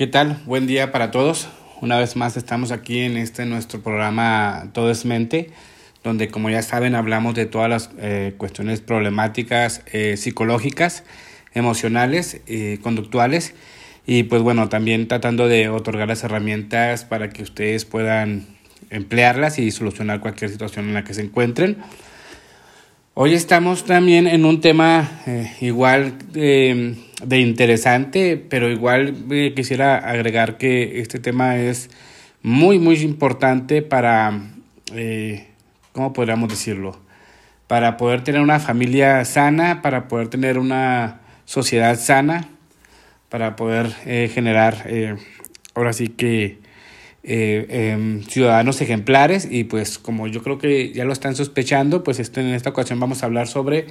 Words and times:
¿Qué 0.00 0.06
tal? 0.06 0.40
Buen 0.46 0.66
día 0.66 0.92
para 0.92 1.10
todos. 1.10 1.48
Una 1.82 1.98
vez 1.98 2.16
más 2.16 2.38
estamos 2.38 2.72
aquí 2.72 3.00
en 3.00 3.18
este 3.18 3.44
nuestro 3.44 3.82
programa 3.82 4.70
Todo 4.72 4.90
es 4.90 5.04
Mente, 5.04 5.50
donde 6.02 6.28
como 6.28 6.48
ya 6.48 6.62
saben 6.62 6.94
hablamos 6.94 7.34
de 7.34 7.44
todas 7.44 7.68
las 7.68 7.90
eh, 7.98 8.32
cuestiones 8.38 8.80
problemáticas 8.80 9.82
eh, 9.92 10.16
psicológicas, 10.16 11.04
emocionales, 11.52 12.40
y 12.46 12.78
conductuales 12.78 13.52
y 14.06 14.22
pues 14.22 14.40
bueno, 14.40 14.70
también 14.70 15.06
tratando 15.06 15.48
de 15.48 15.68
otorgar 15.68 16.08
las 16.08 16.24
herramientas 16.24 17.04
para 17.04 17.28
que 17.28 17.42
ustedes 17.42 17.84
puedan 17.84 18.46
emplearlas 18.88 19.58
y 19.58 19.70
solucionar 19.70 20.20
cualquier 20.20 20.50
situación 20.50 20.86
en 20.86 20.94
la 20.94 21.04
que 21.04 21.12
se 21.12 21.20
encuentren. 21.20 21.76
Hoy 23.12 23.34
estamos 23.34 23.84
también 23.84 24.26
en 24.26 24.46
un 24.46 24.62
tema 24.62 25.20
eh, 25.26 25.52
igual 25.60 26.14
de 27.24 27.38
interesante, 27.38 28.36
pero 28.36 28.70
igual 28.70 29.14
eh, 29.30 29.52
quisiera 29.54 29.98
agregar 29.98 30.58
que 30.58 31.00
este 31.00 31.18
tema 31.18 31.56
es 31.56 31.90
muy, 32.42 32.78
muy 32.78 32.96
importante 33.02 33.82
para, 33.82 34.40
eh, 34.94 35.48
¿cómo 35.92 36.12
podríamos 36.12 36.48
decirlo? 36.48 36.98
Para 37.66 37.96
poder 37.96 38.22
tener 38.24 38.40
una 38.40 38.60
familia 38.60 39.24
sana, 39.24 39.82
para 39.82 40.08
poder 40.08 40.28
tener 40.28 40.58
una 40.58 41.20
sociedad 41.44 41.98
sana, 41.98 42.48
para 43.28 43.54
poder 43.54 43.90
generar, 44.32 44.88
ahora 45.74 45.92
sí 45.92 46.08
que 46.08 46.58
eh, 47.22 47.66
em, 47.68 48.22
ciudadanos 48.22 48.80
ejemplares 48.80 49.46
y 49.50 49.64
pues 49.64 49.98
como 49.98 50.26
yo 50.26 50.42
creo 50.42 50.56
que 50.56 50.90
ya 50.92 51.04
lo 51.04 51.12
están 51.12 51.36
sospechando, 51.36 52.02
pues 52.02 52.18
esto, 52.18 52.40
en 52.40 52.54
esta 52.54 52.70
ocasión 52.70 52.98
vamos 52.98 53.22
a 53.22 53.26
hablar 53.26 53.46
sobre 53.46 53.86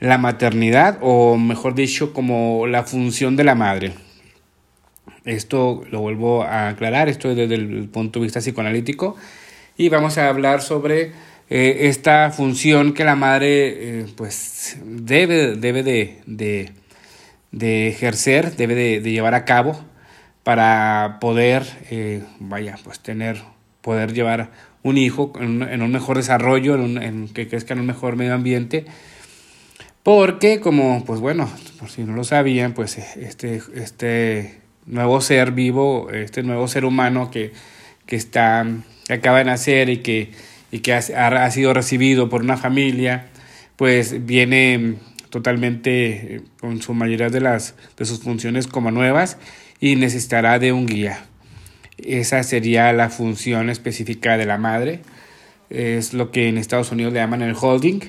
la 0.00 0.18
maternidad 0.18 0.98
o 1.02 1.36
mejor 1.36 1.74
dicho 1.74 2.12
como 2.12 2.66
la 2.66 2.84
función 2.84 3.36
de 3.36 3.44
la 3.44 3.54
madre. 3.54 3.92
Esto 5.24 5.84
lo 5.90 6.00
vuelvo 6.00 6.42
a 6.42 6.68
aclarar, 6.68 7.08
esto 7.08 7.30
es 7.30 7.36
desde 7.36 7.54
el 7.54 7.88
punto 7.88 8.18
de 8.18 8.24
vista 8.24 8.40
psicoanalítico 8.40 9.16
y 9.76 9.90
vamos 9.90 10.16
a 10.16 10.28
hablar 10.28 10.62
sobre 10.62 11.12
eh, 11.50 11.88
esta 11.88 12.30
función 12.30 12.94
que 12.94 13.04
la 13.04 13.16
madre 13.16 14.00
eh, 14.00 14.06
pues 14.16 14.78
debe, 14.84 15.56
debe 15.56 15.82
de, 15.82 16.20
de, 17.50 17.88
ejercer, 17.88 18.56
debe 18.56 18.74
de, 18.74 19.00
llevar 19.02 19.34
a 19.34 19.44
cabo 19.44 19.78
para 20.42 21.18
poder, 21.20 21.64
eh, 21.90 22.22
vaya, 22.38 22.76
pues 22.82 23.00
tener, 23.00 23.42
poder 23.82 24.14
llevar 24.14 24.50
un 24.82 24.96
hijo 24.96 25.32
en, 25.38 25.82
un 25.82 25.92
mejor 25.92 26.16
desarrollo, 26.16 26.76
en, 26.76 26.80
un, 26.80 27.02
en 27.02 27.28
que 27.28 27.48
crezca 27.48 27.74
en 27.74 27.80
un 27.80 27.86
mejor 27.86 28.16
medio 28.16 28.32
ambiente. 28.32 28.86
Porque 30.02 30.60
como, 30.60 31.04
pues 31.04 31.20
bueno, 31.20 31.50
por 31.78 31.90
si 31.90 32.04
no 32.04 32.14
lo 32.14 32.24
sabían, 32.24 32.72
pues 32.72 32.98
este, 32.98 33.60
este 33.74 34.60
nuevo 34.86 35.20
ser 35.20 35.52
vivo, 35.52 36.10
este 36.10 36.42
nuevo 36.42 36.68
ser 36.68 36.84
humano 36.84 37.30
que, 37.30 37.52
que 38.06 38.16
está, 38.16 38.66
que 39.06 39.12
acaba 39.12 39.38
de 39.38 39.44
nacer 39.44 39.90
y 39.90 39.98
que, 39.98 40.30
y 40.72 40.80
que 40.80 40.94
ha, 40.94 40.98
ha 40.98 41.50
sido 41.50 41.74
recibido 41.74 42.28
por 42.28 42.42
una 42.42 42.56
familia, 42.56 43.26
pues 43.76 44.24
viene 44.24 44.96
totalmente 45.30 46.36
eh, 46.36 46.40
con 46.60 46.82
su 46.82 46.92
mayoría 46.92 47.30
de 47.30 47.40
las 47.40 47.74
de 47.96 48.04
sus 48.04 48.20
funciones 48.20 48.66
como 48.66 48.90
nuevas 48.90 49.38
y 49.80 49.96
necesitará 49.96 50.58
de 50.58 50.72
un 50.72 50.86
guía. 50.86 51.24
Esa 51.96 52.42
sería 52.42 52.92
la 52.92 53.10
función 53.10 53.70
específica 53.70 54.36
de 54.36 54.46
la 54.46 54.58
madre. 54.58 55.00
Es 55.70 56.14
lo 56.14 56.30
que 56.30 56.48
en 56.48 56.58
Estados 56.58 56.90
Unidos 56.90 57.12
le 57.12 57.20
llaman 57.20 57.42
el 57.42 57.54
holding. 57.58 58.00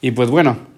Y 0.00 0.12
pues 0.12 0.30
bueno, 0.30 0.69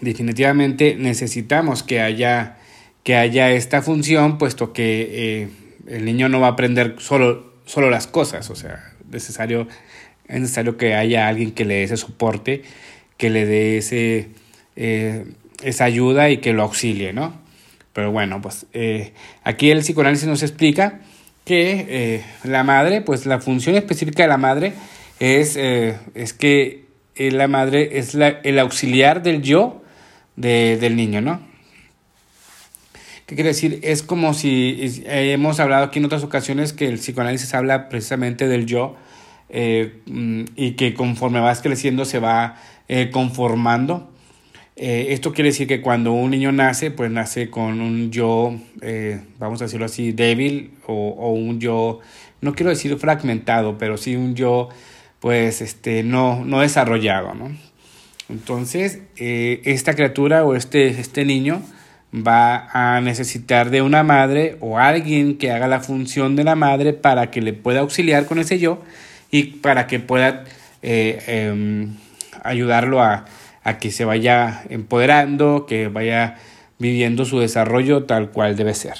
definitivamente 0.00 0.96
necesitamos 0.96 1.82
que 1.82 2.00
haya, 2.00 2.56
que 3.02 3.16
haya 3.16 3.50
esta 3.50 3.82
función, 3.82 4.38
puesto 4.38 4.72
que 4.72 5.08
eh, 5.10 5.48
el 5.88 6.04
niño 6.04 6.28
no 6.28 6.40
va 6.40 6.48
a 6.48 6.50
aprender 6.50 6.96
solo, 6.98 7.52
solo 7.66 7.90
las 7.90 8.06
cosas. 8.06 8.50
O 8.50 8.56
sea, 8.56 8.92
necesario, 9.10 9.68
es 10.28 10.40
necesario 10.40 10.76
que 10.76 10.94
haya 10.94 11.28
alguien 11.28 11.52
que 11.52 11.64
le 11.64 11.74
dé 11.74 11.82
ese 11.84 11.96
soporte, 11.96 12.62
que 13.16 13.30
le 13.30 13.46
dé 13.46 13.78
ese, 13.78 14.28
eh, 14.76 15.24
esa 15.62 15.84
ayuda 15.84 16.30
y 16.30 16.38
que 16.38 16.52
lo 16.52 16.62
auxilie, 16.62 17.12
¿no? 17.12 17.34
Pero 17.92 18.12
bueno, 18.12 18.40
pues 18.40 18.66
eh, 18.72 19.12
aquí 19.42 19.70
el 19.70 19.80
psicoanálisis 19.80 20.28
nos 20.28 20.42
explica 20.42 21.00
que 21.44 22.22
la 22.44 22.62
madre, 22.62 23.00
pues 23.00 23.24
la 23.24 23.40
función 23.40 23.74
específica 23.74 24.22
de 24.22 24.28
la 24.28 24.36
madre 24.36 24.74
es, 25.18 25.56
es 25.56 26.34
que 26.34 26.84
la 27.16 27.48
madre 27.48 27.98
es 27.98 28.12
la, 28.14 28.28
el 28.28 28.58
auxiliar 28.58 29.22
del 29.22 29.40
yo 29.40 29.82
de, 30.38 30.78
del 30.78 30.96
niño, 30.96 31.20
¿no? 31.20 31.40
¿Qué 33.26 33.34
quiere 33.34 33.50
decir? 33.50 33.80
Es 33.82 34.02
como 34.02 34.32
si 34.32 35.02
hemos 35.04 35.60
hablado 35.60 35.84
aquí 35.84 35.98
en 35.98 36.06
otras 36.06 36.24
ocasiones 36.24 36.72
que 36.72 36.88
el 36.88 36.94
psicoanálisis 36.94 37.52
habla 37.52 37.90
precisamente 37.90 38.48
del 38.48 38.64
yo 38.64 38.96
mm, 39.50 40.44
y 40.56 40.72
que 40.72 40.94
conforme 40.94 41.40
vas 41.40 41.60
creciendo 41.60 42.06
se 42.06 42.20
va 42.20 42.56
conformando 43.12 44.08
eh, 44.80 45.12
esto 45.12 45.32
quiere 45.32 45.50
decir 45.50 45.66
que 45.66 45.82
cuando 45.82 46.12
un 46.12 46.30
niño 46.30 46.52
nace, 46.52 46.92
pues 46.92 47.10
nace 47.10 47.50
con 47.50 47.80
un 47.80 48.12
yo, 48.12 48.54
eh, 48.80 49.20
vamos 49.40 49.60
a 49.60 49.64
decirlo 49.64 49.86
así, 49.86 50.12
débil 50.12 50.70
o, 50.86 50.94
o, 51.18 51.32
un 51.32 51.58
yo, 51.58 51.98
no 52.40 52.54
quiero 52.54 52.70
decir 52.70 52.96
fragmentado, 52.96 53.76
pero 53.76 53.96
sí 53.96 54.14
un 54.14 54.36
yo, 54.36 54.68
pues, 55.18 55.62
este, 55.62 56.04
no, 56.04 56.44
no 56.44 56.60
desarrollado, 56.60 57.34
¿no? 57.34 57.50
Entonces, 58.28 59.00
eh, 59.16 59.60
esta 59.64 59.94
criatura 59.94 60.44
o 60.44 60.54
este, 60.54 60.88
este 60.88 61.24
niño 61.24 61.62
va 62.14 62.68
a 62.72 63.00
necesitar 63.00 63.70
de 63.70 63.82
una 63.82 64.02
madre 64.02 64.56
o 64.60 64.78
alguien 64.78 65.38
que 65.38 65.50
haga 65.50 65.68
la 65.68 65.80
función 65.80 66.36
de 66.36 66.44
la 66.44 66.54
madre 66.54 66.92
para 66.92 67.30
que 67.30 67.40
le 67.42 67.52
pueda 67.52 67.80
auxiliar 67.80 68.26
con 68.26 68.38
ese 68.38 68.58
yo 68.58 68.82
y 69.30 69.44
para 69.44 69.86
que 69.86 70.00
pueda 70.00 70.44
em, 70.82 71.96
ayudarlo 72.44 73.02
a 73.02 73.26
a 73.68 73.78
que 73.78 73.90
se 73.90 74.06
vaya 74.06 74.62
empoderando, 74.70 75.66
que 75.66 75.88
vaya 75.88 76.36
viviendo 76.78 77.26
su 77.26 77.38
desarrollo 77.38 78.04
tal 78.04 78.30
cual 78.30 78.56
debe 78.56 78.74
ser. 78.74 78.94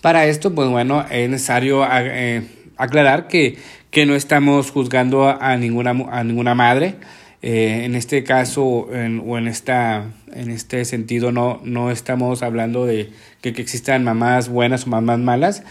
Para 0.00 0.26
esto, 0.26 0.54
pues 0.54 0.68
bueno, 0.70 1.04
es 1.10 1.28
necesario 1.28 1.86
eh, 1.92 2.42
aclarar 2.78 3.28
que, 3.28 3.58
que, 3.90 4.06
no 4.06 4.14
estamos 4.14 4.70
juzgando 4.70 5.28
a 5.28 5.56
ninguna, 5.58 5.90
a 6.10 6.24
ninguna 6.24 6.54
madre. 6.54 6.94
Eh, 7.42 7.84
en 7.84 7.94
este 7.94 8.22
caso 8.22 8.64
o 8.64 8.92
en, 8.94 9.48
esta, 9.48 10.04
en 10.32 10.50
este 10.50 10.84
sentido 10.84 11.32
no, 11.32 11.60
no 11.64 11.90
estamos 11.90 12.42
hablando 12.42 12.84
de 12.84 13.10
que, 13.40 13.54
que, 13.54 13.62
existan 13.62 14.04
mamás 14.04 14.50
buenas 14.50 14.86
o 14.86 14.90
mamás 14.90 15.18
malas, 15.20 15.62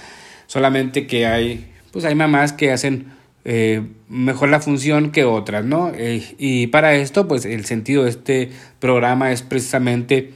solamente 0.48 1.06
que 1.06 1.28
hay, 1.28 1.68
pues 1.92 2.06
hay 2.06 2.16
mamás 2.16 2.54
que 2.54 2.72
hacen 2.72 3.20
eh, 3.46 3.82
mejor 4.10 4.50
la 4.50 4.60
función 4.60 5.12
que 5.12 5.24
otras, 5.24 5.64
¿no? 5.64 5.92
Eh, 5.96 6.24
y 6.38 6.68
para 6.68 6.94
esto, 6.96 7.28
pues 7.28 7.46
el 7.46 7.66
sentido 7.66 8.04
de 8.04 8.10
este 8.10 8.52
programa 8.80 9.32
es 9.32 9.42
precisamente 9.44 10.34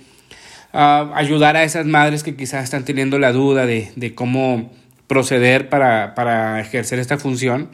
uh, 0.74 1.14
ayudar 1.14 1.58
a 1.58 1.64
esas 1.64 1.86
madres 1.86 2.24
que 2.24 2.36
quizás 2.36 2.64
están 2.64 2.86
teniendo 2.86 3.20
la 3.20 3.32
duda 3.32 3.66
de, 3.66 3.92
de 3.96 4.16
cómo 4.16 4.72
proceder 5.08 5.70
para, 5.70 6.16
para, 6.16 6.62
ejercer 6.62 6.98
esta 7.00 7.18
función 7.18 7.70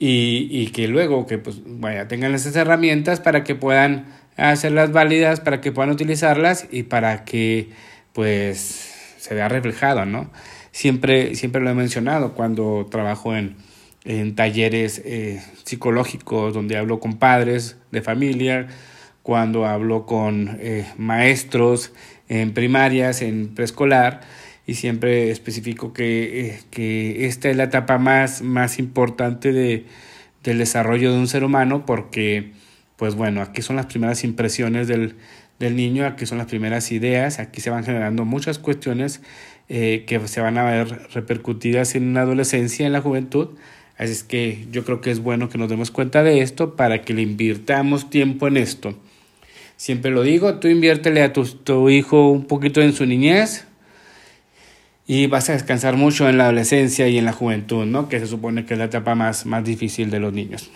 y, 0.00 0.48
y, 0.50 0.68
que 0.68 0.88
luego 0.88 1.26
que 1.26 1.38
pues 1.38 1.60
vaya, 1.64 2.08
tengan 2.08 2.34
esas 2.34 2.56
herramientas 2.56 3.20
para 3.20 3.44
que 3.44 3.54
puedan 3.54 4.06
hacerlas 4.36 4.90
válidas, 4.92 5.40
para 5.40 5.60
que 5.60 5.70
puedan 5.70 5.90
utilizarlas 5.90 6.66
y 6.72 6.84
para 6.84 7.24
que 7.24 7.68
pues 8.12 8.92
se 9.18 9.34
vea 9.34 9.48
reflejado, 9.48 10.06
¿no? 10.06 10.30
Siempre, 10.72 11.34
siempre 11.34 11.60
lo 11.60 11.70
he 11.70 11.74
mencionado 11.74 12.32
cuando 12.32 12.86
trabajo 12.90 13.36
en, 13.36 13.56
en 14.04 14.34
talleres 14.34 15.02
eh, 15.04 15.42
psicológicos 15.64 16.54
donde 16.54 16.76
hablo 16.76 16.98
con 16.98 17.18
padres 17.18 17.76
de 17.90 18.00
familia, 18.02 18.68
cuando 19.22 19.66
hablo 19.66 20.06
con 20.06 20.56
eh, 20.60 20.86
maestros 20.96 21.92
en 22.28 22.54
primarias, 22.54 23.20
en 23.20 23.54
preescolar, 23.54 24.20
y 24.66 24.74
siempre 24.74 25.30
especifico 25.30 25.92
que, 25.92 26.48
eh, 26.48 26.60
que, 26.70 27.26
esta 27.26 27.50
es 27.50 27.56
la 27.56 27.64
etapa 27.64 27.98
más, 27.98 28.42
más 28.42 28.78
importante 28.78 29.52
de, 29.52 29.86
del 30.42 30.58
desarrollo 30.58 31.12
de 31.12 31.18
un 31.18 31.28
ser 31.28 31.44
humano 31.44 31.84
porque, 31.86 32.52
pues 32.96 33.14
bueno, 33.14 33.42
aquí 33.42 33.62
son 33.62 33.76
las 33.76 33.86
primeras 33.86 34.24
impresiones 34.24 34.88
del, 34.88 35.16
del 35.58 35.76
niño, 35.76 36.06
aquí 36.06 36.26
son 36.26 36.38
las 36.38 36.46
primeras 36.46 36.92
ideas, 36.92 37.38
aquí 37.38 37.60
se 37.60 37.70
van 37.70 37.84
generando 37.84 38.24
muchas 38.24 38.58
cuestiones 38.58 39.22
que 39.68 40.20
se 40.24 40.40
van 40.40 40.58
a 40.58 40.64
ver 40.64 41.08
repercutidas 41.14 41.94
en 41.94 42.12
la 42.12 42.22
adolescencia, 42.22 42.86
en 42.86 42.92
la 42.92 43.00
juventud, 43.00 43.50
Así 44.00 44.12
es 44.12 44.24
que 44.24 44.66
yo 44.72 44.82
creo 44.86 45.02
que 45.02 45.10
es 45.10 45.20
bueno 45.20 45.50
que 45.50 45.58
nos 45.58 45.68
demos 45.68 45.90
cuenta 45.90 46.22
de 46.22 46.40
esto 46.40 46.74
para 46.74 47.02
que 47.02 47.12
le 47.12 47.20
invirtamos 47.20 48.08
tiempo 48.08 48.48
en 48.48 48.56
esto. 48.56 48.94
Siempre 49.76 50.10
lo 50.10 50.22
digo, 50.22 50.54
tú 50.54 50.68
inviértele 50.68 51.22
a 51.22 51.34
tu, 51.34 51.44
tu 51.44 51.90
hijo 51.90 52.30
un 52.30 52.46
poquito 52.46 52.80
en 52.80 52.94
su 52.94 53.04
niñez 53.04 53.66
y 55.06 55.26
vas 55.26 55.50
a 55.50 55.54
descansar 55.54 55.96
mucho 55.96 56.28
en 56.28 56.38
la 56.38 56.44
adolescencia 56.44 57.08
y 57.08 57.18
en 57.18 57.24
la 57.24 57.32
juventud, 57.32 57.84
¿no? 57.84 58.08
Que 58.08 58.20
se 58.20 58.26
supone 58.26 58.64
que 58.64 58.74
es 58.74 58.78
la 58.78 58.86
etapa 58.86 59.14
más, 59.14 59.46
más 59.46 59.64
difícil 59.64 60.10
de 60.10 60.20
los 60.20 60.32
niños. 60.32 60.70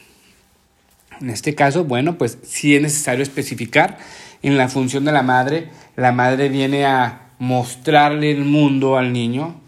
En 1.21 1.31
este 1.31 1.55
caso, 1.55 1.85
bueno, 1.85 2.19
pues 2.19 2.39
sí 2.43 2.75
es 2.75 2.83
necesario 2.83 3.23
especificar 3.23 3.99
en 4.43 4.57
la 4.57 4.69
función 4.69 5.05
de 5.05 5.13
la 5.13 5.23
madre. 5.23 5.69
La 5.97 6.13
madre 6.13 6.49
viene 6.49 6.85
a, 6.85 7.25
mostrarle 7.39 8.31
el 8.31 8.45
mundo 8.45 8.97
al 8.97 9.13
niño, 9.13 9.61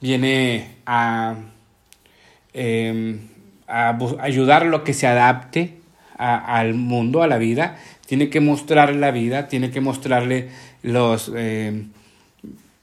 viene 0.00 0.76
a, 0.86 1.34
em, 2.52 3.20
a 3.66 3.98
ayudarlo 4.20 4.78
a 4.78 4.84
que 4.84 4.94
se 4.94 5.06
adapte 5.06 5.78
al 6.16 6.74
mundo, 6.74 7.22
a 7.22 7.28
la 7.28 7.38
vida, 7.38 7.76
tiene 8.06 8.28
que 8.28 8.40
mostrarle 8.40 8.98
la 8.98 9.12
vida, 9.12 9.46
tiene 9.46 9.70
que 9.70 9.80
mostrarle 9.80 10.48
los, 10.82 11.30
em, 11.36 11.90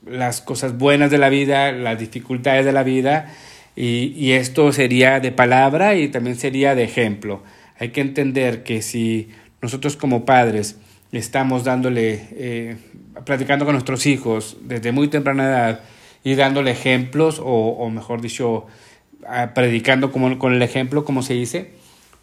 las 0.05 0.41
cosas 0.41 0.77
buenas 0.77 1.11
de 1.11 1.17
la 1.17 1.29
vida, 1.29 1.71
las 1.71 1.99
dificultades 1.99 2.65
de 2.65 2.71
la 2.71 2.83
vida, 2.83 3.33
y, 3.75 4.13
y, 4.15 4.31
esto 4.33 4.71
sería 4.71 5.19
de 5.19 5.33
palabra 5.33 5.95
y 5.95 6.07
también 6.07 6.37
sería 6.37 6.75
de 6.75 6.83
ejemplo. 6.83 7.43
Hay 7.77 7.89
que 7.89 7.99
entender 7.99 8.63
que 8.63 8.81
si 8.81 9.29
nosotros 9.61 9.97
como 9.97 10.23
padres 10.23 10.77
estamos 11.11 11.63
dándole, 11.63 12.27
eh, 12.31 12.77
platicando 13.25 13.65
con 13.65 13.73
nuestros 13.73 14.05
hijos 14.05 14.57
desde 14.61 14.91
muy 14.91 15.09
temprana 15.09 15.45
edad 15.45 15.79
y 16.23 16.35
dándole 16.35 16.71
ejemplos, 16.71 17.39
o, 17.39 17.43
o 17.43 17.89
mejor 17.89 18.21
dicho, 18.21 18.65
predicando 19.53 20.11
como, 20.11 20.37
con 20.39 20.53
el 20.53 20.61
ejemplo, 20.61 21.05
como 21.05 21.21
se 21.21 21.33
dice, 21.33 21.71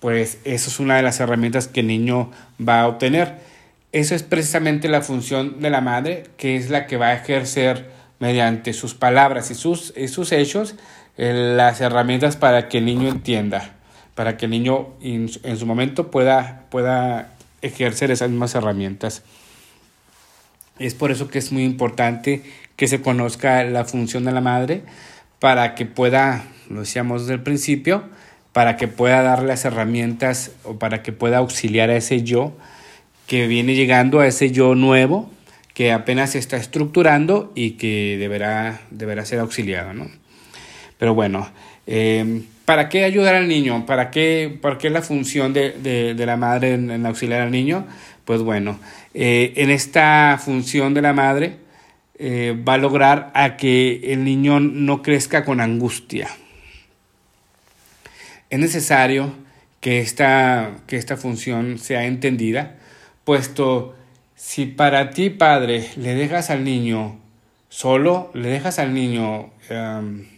pues 0.00 0.38
eso 0.44 0.70
es 0.70 0.80
una 0.80 0.96
de 0.96 1.02
las 1.02 1.20
herramientas 1.20 1.68
que 1.68 1.80
el 1.80 1.86
niño 1.86 2.30
va 2.66 2.82
a 2.82 2.88
obtener. 2.88 3.51
Eso 3.92 4.14
es 4.14 4.22
precisamente 4.22 4.88
la 4.88 5.02
función 5.02 5.60
de 5.60 5.68
la 5.68 5.82
madre, 5.82 6.24
que 6.38 6.56
es 6.56 6.70
la 6.70 6.86
que 6.86 6.96
va 6.96 7.08
a 7.08 7.14
ejercer 7.14 7.90
mediante 8.18 8.72
sus 8.72 8.94
palabras 8.94 9.50
y 9.50 9.54
sus, 9.54 9.92
sus 10.08 10.32
hechos 10.32 10.74
eh, 11.18 11.52
las 11.56 11.80
herramientas 11.82 12.36
para 12.36 12.68
que 12.68 12.78
el 12.78 12.86
niño 12.86 13.08
entienda, 13.08 13.74
para 14.14 14.38
que 14.38 14.46
el 14.46 14.52
niño 14.52 14.88
en 15.02 15.28
su 15.28 15.66
momento 15.66 16.10
pueda, 16.10 16.64
pueda 16.70 17.34
ejercer 17.60 18.10
esas 18.10 18.30
mismas 18.30 18.54
herramientas. 18.54 19.22
Es 20.78 20.94
por 20.94 21.10
eso 21.10 21.28
que 21.28 21.38
es 21.38 21.52
muy 21.52 21.64
importante 21.64 22.42
que 22.76 22.88
se 22.88 23.02
conozca 23.02 23.62
la 23.64 23.84
función 23.84 24.24
de 24.24 24.32
la 24.32 24.40
madre 24.40 24.82
para 25.38 25.74
que 25.74 25.84
pueda, 25.84 26.44
lo 26.70 26.80
decíamos 26.80 27.22
desde 27.22 27.34
el 27.34 27.42
principio, 27.42 28.04
para 28.52 28.76
que 28.76 28.88
pueda 28.88 29.22
dar 29.22 29.42
las 29.42 29.64
herramientas 29.64 30.52
o 30.64 30.78
para 30.78 31.02
que 31.02 31.12
pueda 31.12 31.38
auxiliar 31.38 31.90
a 31.90 31.96
ese 31.96 32.22
yo 32.22 32.56
que 33.26 33.46
viene 33.46 33.74
llegando, 33.74 34.20
a 34.20 34.26
ese 34.26 34.50
yo 34.50 34.74
nuevo 34.74 35.30
que 35.74 35.92
apenas 35.92 36.32
se 36.32 36.38
está 36.38 36.58
estructurando 36.58 37.50
y 37.54 37.72
que 37.72 38.16
deberá, 38.18 38.82
deberá 38.90 39.24
ser 39.24 39.38
auxiliado. 39.38 39.94
¿no? 39.94 40.10
Pero 40.98 41.14
bueno, 41.14 41.50
eh, 41.86 42.42
¿Para 42.64 42.88
qué 42.88 43.04
ayudar 43.04 43.34
al 43.34 43.48
niño? 43.48 43.86
¿Para 43.86 44.10
qué, 44.10 44.56
para 44.60 44.78
qué 44.78 44.88
la 44.88 45.02
función 45.02 45.52
de, 45.52 45.72
de, 45.72 46.14
de 46.14 46.26
la 46.26 46.36
madre 46.36 46.74
en, 46.74 47.04
auxiliar 47.04 47.40
al 47.40 47.50
niño? 47.50 47.86
Pues 48.24 48.40
bueno, 48.42 48.78
eh, 49.14 49.52
en 49.56 49.70
esta 49.70 50.38
función 50.42 50.94
de 50.94 51.02
la 51.02 51.12
madre 51.12 51.56
eh, 52.18 52.56
va 52.66 52.74
a 52.74 52.78
lograr 52.78 53.32
a 53.34 53.56
que 53.56 54.12
el 54.12 54.22
niño 54.22 54.60
no 54.60 55.02
crezca 55.02 55.44
con 55.44 55.60
angustia. 55.60 56.28
Es 58.48 58.60
necesario 58.60 59.34
que 59.80 59.98
esta, 59.98 60.70
que 60.86 60.96
esta 60.96 61.16
función 61.16 61.78
sea 61.78 62.04
entendida, 62.04 62.76
puesto 63.24 63.94
si 64.36 64.66
para 64.66 65.10
ti, 65.10 65.30
padre, 65.30 65.88
le 65.96 66.14
dejas 66.14 66.50
al 66.50 66.64
niño 66.64 67.18
solo, 67.68 68.30
le 68.34 68.48
dejas 68.48 68.78
al 68.78 68.94
niño... 68.94 69.50
Um, 69.70 70.32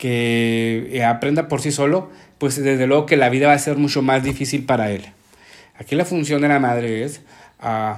que 0.00 0.88
eh, 0.92 1.04
aprenda 1.04 1.46
por 1.46 1.60
sí 1.60 1.70
solo, 1.70 2.10
pues 2.38 2.56
desde 2.56 2.86
luego 2.86 3.04
que 3.04 3.18
la 3.18 3.28
vida 3.28 3.48
va 3.48 3.52
a 3.52 3.58
ser 3.58 3.76
mucho 3.76 4.00
más 4.00 4.24
difícil 4.24 4.64
para 4.64 4.90
él. 4.90 5.04
Aquí 5.76 5.94
la 5.94 6.06
función 6.06 6.40
de 6.40 6.48
la 6.48 6.58
madre 6.58 7.04
es, 7.04 7.20
uh, 7.62 7.96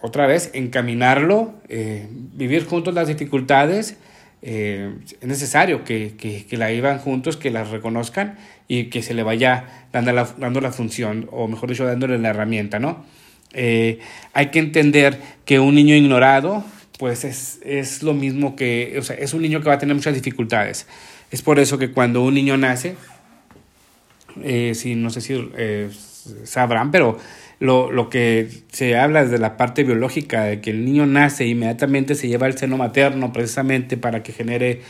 otra 0.00 0.28
vez, 0.28 0.50
encaminarlo, 0.54 1.54
eh, 1.68 2.06
vivir 2.08 2.66
juntos 2.66 2.94
las 2.94 3.08
dificultades. 3.08 3.96
Eh, 4.42 4.92
es 5.20 5.28
necesario 5.28 5.84
que, 5.84 6.14
que, 6.18 6.44
que, 6.46 6.56
la 6.56 6.68
vivan 6.68 6.98
juntos, 6.98 7.36
que 7.36 7.50
las 7.50 7.70
reconozcan 7.70 8.38
y 8.66 8.84
que 8.84 9.02
se 9.02 9.14
le 9.14 9.22
vaya 9.22 9.86
dando 9.92 10.12
la, 10.12 10.28
dando 10.36 10.60
la 10.60 10.72
función, 10.72 11.28
o 11.30 11.46
mejor 11.46 11.68
dicho, 11.68 11.84
dándole 11.84 12.18
la 12.18 12.30
herramienta, 12.30 12.78
¿no? 12.78 13.04
hay 13.54 14.46
que 14.46 14.60
entender 14.60 15.20
que 15.44 15.60
un 15.60 15.74
niño 15.74 15.94
ignorado 15.94 16.64
pues 17.02 17.24
es, 17.24 17.58
es 17.64 18.02
lo 18.02 18.14
mismo 18.14 18.54
que, 18.54 18.94
o 18.96 19.02
sea, 19.02 19.16
es 19.16 19.34
un 19.34 19.42
niño 19.42 19.60
que 19.60 19.68
va 19.68 19.74
a 19.74 19.78
tener 19.78 19.94
muchas 19.94 20.14
dificultades. 20.14 20.86
Es 21.32 21.42
por 21.42 21.58
eso 21.58 21.76
que 21.76 21.90
cuando 21.90 22.22
un 22.22 22.32
niño 22.32 22.56
nace, 22.56 22.94
eh, 24.42 24.72
si, 24.76 24.94
no 24.94 25.10
sé 25.10 25.20
si 25.20 25.50
eh, 25.56 25.90
sabrán, 26.44 26.90
pero 26.90 27.18
lo, 27.62 27.92
lo, 27.92 28.10
que 28.10 28.48
se 28.72 28.96
habla 28.96 29.22
desde 29.22 29.38
la 29.38 29.56
parte 29.56 29.84
biológica, 29.84 30.42
de 30.42 30.60
que 30.60 30.70
el 30.70 30.84
niño 30.84 31.06
nace 31.06 31.44
e 31.44 31.48
inmediatamente 31.48 32.16
se 32.16 32.26
lleva 32.26 32.46
al 32.46 32.58
seno 32.58 32.76
materno 32.76 33.32
precisamente 33.32 33.96
para 33.96 34.24
que 34.24 34.32
genere 34.32 34.80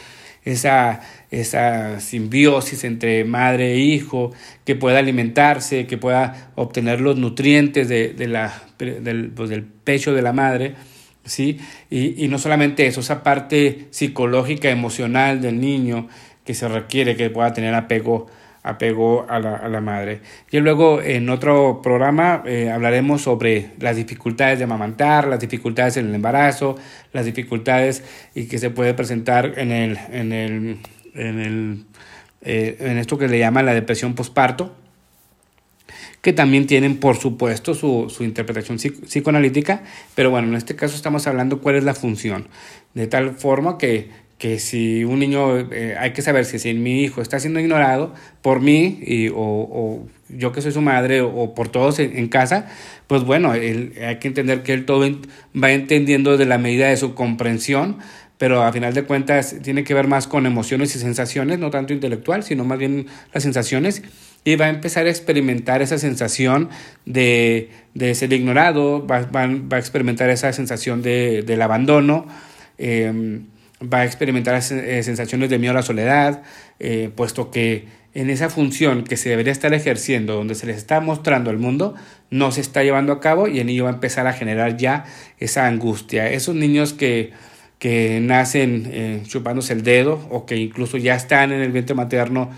esa, 0.47 1.03
esa 1.31 2.01
simbiosis 2.01 2.85
entre 2.85 3.25
madre 3.25 3.75
e 3.75 3.79
hijo, 3.81 4.33
que 4.65 4.75
pueda 4.75 5.01
alimentarse, 5.01 5.87
que 5.87 5.99
pueda 5.99 6.51
obtener 6.55 7.03
los 7.03 7.19
nutrientes 7.19 7.91
de, 7.91 8.15
de 8.15 8.27
la, 8.27 8.63
del, 8.79 9.31
pues, 9.37 9.51
del 9.51 9.65
pecho 9.65 10.15
de 10.15 10.23
la 10.23 10.33
madre 10.33 10.75
¿sí? 11.25 11.61
Y, 11.91 12.25
y 12.25 12.29
no 12.29 12.39
solamente 12.39 12.87
eso, 12.87 13.01
esa 13.01 13.23
parte 13.23 13.87
psicológica, 13.91 14.71
emocional 14.71 15.43
del 15.43 15.61
niño 15.61 16.09
que 16.47 16.55
se 16.55 16.69
requiere 16.69 17.17
que 17.17 17.29
pueda 17.29 17.53
tener 17.53 17.75
apego, 17.75 18.29
apego 18.63 19.27
a, 19.29 19.39
la, 19.41 19.57
a 19.57 19.69
la 19.69 19.81
madre. 19.81 20.21
Y 20.51 20.61
luego 20.61 21.03
en 21.03 21.29
otro 21.31 21.81
programa 21.83 22.43
eh, 22.47 22.71
hablaremos 22.71 23.23
sobre 23.23 23.71
las 23.79 23.97
dificultades 23.97 24.59
de 24.59 24.65
amamantar, 24.65 25.27
las 25.27 25.41
dificultades 25.41 25.97
en 25.97 26.09
el 26.09 26.15
embarazo, 26.15 26.77
las 27.13 27.25
dificultades 27.25 28.05
y 28.35 28.47
que 28.47 28.59
se 28.59 28.71
puede 28.71 28.95
presentar 28.95 29.59
en 29.59 29.73
el, 29.73 29.99
en 30.11 30.33
el, 30.33 30.79
en 31.15 31.41
el, 31.41 31.85
eh, 32.43 32.77
en 32.81 32.99
esto 32.99 33.19
que 33.19 33.29
le 33.29 33.39
llaman 33.39 33.67
la 33.67 33.75
depresión 33.75 34.15
postparto 34.15 34.77
que 36.23 36.33
también 36.33 36.69
tienen, 36.69 36.99
por 36.99 37.17
supuesto, 37.17 37.75
su, 37.75 38.07
su 38.09 38.23
interpretación 38.23 38.79
psicoanalítica, 38.79 39.83
pero 40.15 40.31
bueno, 40.31 40.49
en 40.49 40.55
este 40.55 40.77
caso 40.77 40.95
estamos 40.95 41.27
hablando 41.27 41.61
cuál 41.61 41.75
es 41.75 41.83
la 41.85 41.95
función, 41.95 42.47
de 42.95 43.09
tal 43.09 43.35
forma 43.35 43.77
que, 43.77 44.09
que 44.43 44.59
si 44.59 45.05
un 45.05 45.21
niño, 45.21 45.57
eh, 45.71 45.95
hay 45.97 46.13
que 46.15 46.21
saber 46.21 46.45
si, 46.45 46.59
si 46.59 46.75
mi 46.75 47.05
hijo 47.05 47.23
está 47.23 47.39
siendo 47.39 47.61
ignorado 47.61 48.13
por 48.41 48.59
mí 48.61 48.99
y, 49.01 49.29
o, 49.29 49.37
o 49.37 50.09
yo 50.29 50.51
que 50.51 50.61
soy 50.61 50.73
su 50.73 50.81
madre 50.81 51.21
o, 51.21 51.55
por 51.55 51.69
todos 51.69 52.01
en, 52.01 52.27
casa, 52.27 52.67
pues 53.07 53.23
bueno, 53.23 53.55
él, 53.55 53.95
hay 54.05 54.17
que 54.17 54.27
entender 54.27 54.65
que 54.65 54.73
él 54.73 54.85
todo 54.85 55.09
va 55.55 55.71
entendiendo 55.71 56.37
de 56.39 56.47
la 56.47 56.59
medida 56.59 56.89
de 56.89 56.97
su 56.97 57.15
comprensión, 57.15 57.99
pero 58.37 58.65
a 58.65 58.73
final 58.73 58.95
de 58.95 59.05
cuentas 59.05 59.55
tiene 59.63 59.85
que 59.85 59.95
ver 59.95 60.09
más 60.09 60.27
con 60.27 60.45
emociones 60.45 60.97
y 60.97 60.99
sensaciones, 60.99 61.61
no 61.61 61.71
tanto 61.71 61.93
intelectual, 61.93 62.43
sino 62.43 62.65
más 62.65 62.81
bien 62.81 63.07
las 63.33 63.45
sensaciones. 63.45 64.03
Y 64.43 64.57
va 64.57 64.67
a 64.67 64.71
empezar 64.71 65.07
a 65.07 65.11
experimentar 65.11 65.83
esa 65.83 65.99
sensación 65.99 66.69
de, 67.07 67.71
de 67.95 68.13
ser 68.17 68.33
ignorado, 68.33 69.07
va, 69.07 69.21
va, 69.21 69.47
va, 69.47 69.77
a 69.77 69.79
experimentar 69.79 70.31
esa 70.31 70.53
sensación 70.53 71.01
de, 71.01 71.45
del 71.45 71.63
abandono, 71.63 72.27
eh, 72.79 73.43
va 73.83 74.01
a 74.01 74.05
experimentar 74.05 74.55
eh, 74.55 75.03
sensaciones 75.03 75.51
de 75.51 75.59
miedo 75.59 75.73
a 75.73 75.77
la 75.77 75.83
soledad, 75.83 76.43
eh, 76.79 77.11
puesto 77.15 77.51
que 77.51 77.87
en 78.15 78.29
esa 78.29 78.51
función 78.51 79.05
que 79.05 79.17
se 79.17 79.31
debería 79.31 79.53
estar 79.53 79.73
ejerciendo, 79.73 80.35
donde 80.35 80.55
se 80.55 80.67
les 80.67 80.77
está 80.77 81.01
mostrando 81.01 81.51
al 81.51 81.59
mundo, 81.59 81.95
no 82.31 82.53
se 82.53 82.61
está 82.61 82.83
llevando 82.83 83.13
a 83.13 83.21
cabo 83.21 83.49
y 83.49 83.59
el 83.59 83.67
niño 83.67 83.85
va 83.85 83.91
a 83.91 83.95
empezar 83.95 84.27
a 84.27 84.33
generar 84.33 84.77
ya 84.77 85.05
esa 85.39 85.67
angustia. 85.67 86.31
Esos 86.31 86.55
niños 86.55 86.93
que, 86.93 87.33
que 87.79 88.21
nacen 88.21 88.89
eh, 88.93 89.23
chupándose 89.27 89.73
el 89.73 89.83
dedo 89.83 90.27
o 90.31 90.45
que 90.45 90.57
incluso 90.57 90.99
ya 90.99 91.15
están 91.15 91.53
en 91.53 91.63
el 91.63 91.73
vientre 91.73 91.95
materno 91.95 92.51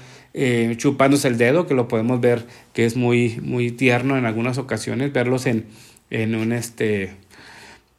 chupándose 0.79 1.29
el 1.29 1.39
dedo, 1.39 1.69
que 1.69 1.75
lo 1.75 1.87
podemos 1.87 2.21
ver 2.21 2.45
que 2.73 2.85
es 2.87 2.97
muy, 2.97 3.39
muy 3.41 3.71
tierno 3.71 4.19
en 4.19 4.25
algunas 4.25 4.59
ocasiones, 4.59 5.13
verlos 5.13 5.47
en, 5.47 5.67
en 6.11 6.35
un 6.35 6.53
este 6.53 7.13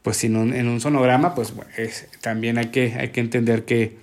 pues 0.06 0.24
en 0.24 0.36
un, 0.36 0.54
en 0.54 0.68
un 0.68 0.80
sonograma, 0.80 1.34
pues 1.34 1.52
es, 1.78 2.08
también 2.22 2.60
hay 2.60 2.68
que, 2.68 2.94
hay 2.94 3.10
que 3.10 3.22
entender 3.22 3.66
que, 3.66 3.98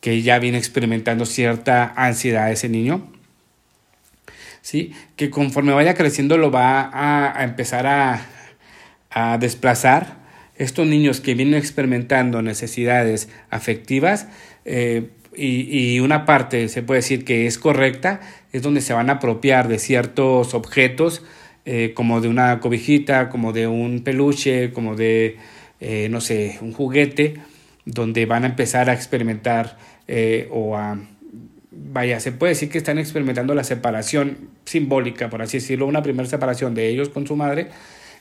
que 0.00 0.20
ya 0.20 0.40
viene 0.40 0.58
experimentando 0.58 1.24
cierta 1.24 1.94
ansiedad 1.96 2.50
ese 2.50 2.68
niño. 2.68 3.06
¿Sí? 4.60 4.92
Que 5.14 5.30
conforme 5.30 5.72
vaya 5.72 5.94
creciendo 5.94 6.36
lo 6.36 6.50
va 6.50 6.80
a, 6.80 7.38
a 7.38 7.44
empezar 7.44 7.86
a, 7.86 8.26
a 9.08 9.38
desplazar. 9.38 10.16
Estos 10.56 10.88
niños 10.88 11.20
que 11.20 11.34
vienen 11.34 11.54
experimentando 11.54 12.42
necesidades 12.42 13.28
afectivas, 13.48 14.26
eh, 14.64 15.10
y, 15.36 15.94
y, 15.94 16.00
una 16.00 16.24
parte 16.24 16.68
se 16.68 16.82
puede 16.82 17.02
decir 17.02 17.24
que 17.24 17.46
es 17.46 17.56
correcta, 17.58 18.20
es 18.52 18.62
donde 18.62 18.80
se 18.80 18.94
van 18.94 19.10
a 19.10 19.14
apropiar 19.14 19.68
de 19.68 19.78
ciertos 19.78 20.54
objetos, 20.54 21.22
eh, 21.66 21.92
como 21.94 22.20
de 22.22 22.28
una 22.28 22.60
cobijita, 22.60 23.28
como 23.28 23.52
de 23.52 23.66
un 23.66 24.00
peluche, 24.02 24.72
como 24.72 24.96
de, 24.96 25.36
eh, 25.80 26.08
no 26.10 26.22
sé, 26.22 26.58
un 26.62 26.72
juguete, 26.72 27.34
donde 27.84 28.24
van 28.24 28.44
a 28.44 28.46
empezar 28.46 28.88
a 28.88 28.94
experimentar 28.94 29.76
eh, 30.08 30.48
o 30.50 30.76
a, 30.76 30.98
vaya, 31.70 32.20
se 32.20 32.32
puede 32.32 32.52
decir 32.52 32.70
que 32.70 32.78
están 32.78 32.98
experimentando 32.98 33.54
la 33.54 33.64
separación 33.64 34.48
simbólica, 34.64 35.28
por 35.28 35.42
así 35.42 35.58
decirlo, 35.58 35.86
una 35.86 36.02
primera 36.02 36.28
separación 36.28 36.74
de 36.74 36.88
ellos 36.88 37.08
con 37.08 37.26
su 37.26 37.36
madre, 37.36 37.68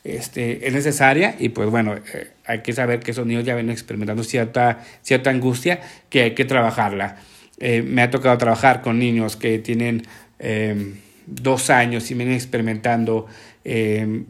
este, 0.04 0.68
es 0.68 0.74
necesaria 0.74 1.36
y 1.40 1.50
pues 1.50 1.70
bueno, 1.70 1.96
eh, 1.96 2.28
hay 2.46 2.62
que 2.62 2.74
saber 2.74 3.00
que 3.00 3.12
esos 3.12 3.26
niños 3.26 3.44
ya 3.44 3.56
vienen 3.56 3.72
experimentando 3.72 4.24
cierta, 4.24 4.84
cierta 5.02 5.32
angustia 5.32 5.82
que 6.10 6.22
hay 6.22 6.36
que 6.36 6.46
trabajarla. 6.46 7.18
Eh, 7.60 7.82
me 7.82 8.02
ha 8.04 8.12
tocado 8.12 8.38
trabajar 8.38 8.82
con 8.82 9.00
niños 9.00 9.36
que 9.36 9.58
tienen 9.60 10.04
em, 10.38 10.98
dos 11.28 11.70
años 11.70 12.10
y 12.12 12.14
vienen 12.14 12.36
experimentando 12.36 13.28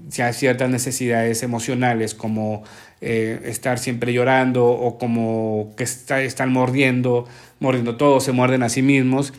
ya 0.07 0.31
ciertas 0.31 0.69
necesidades 0.69 1.43
emocionales 1.43 2.15
como 2.15 2.63
eh, 3.01 3.41
estar 3.45 3.77
siempre 3.77 4.13
llorando 4.13 4.65
o 4.65 4.97
como 4.97 5.73
que 5.77 5.83
está, 5.83 6.21
están 6.23 6.51
mordiendo, 6.51 7.27
mordiendo 7.59 7.97
todo, 7.97 8.19
se 8.19 8.31
muerden 8.31 8.63
a 8.63 8.69
sí 8.69 8.81
mismos. 8.81 9.33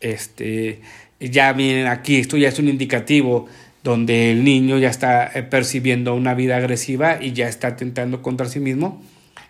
Este, 0.00 0.80
ya 1.20 1.52
vienen 1.52 1.88
aquí, 1.88 2.16
esto 2.16 2.36
ya 2.36 2.48
es 2.48 2.58
un 2.58 2.68
indicativo 2.68 3.46
donde 3.82 4.30
el 4.30 4.44
niño 4.44 4.78
ya 4.78 4.88
está 4.88 5.30
eh, 5.34 5.42
percibiendo 5.42 6.14
una 6.14 6.34
vida 6.34 6.56
agresiva 6.56 7.18
y 7.20 7.32
ya 7.32 7.48
está 7.48 7.68
atentando 7.68 8.22
contra 8.22 8.48
sí 8.48 8.60
mismo. 8.60 9.02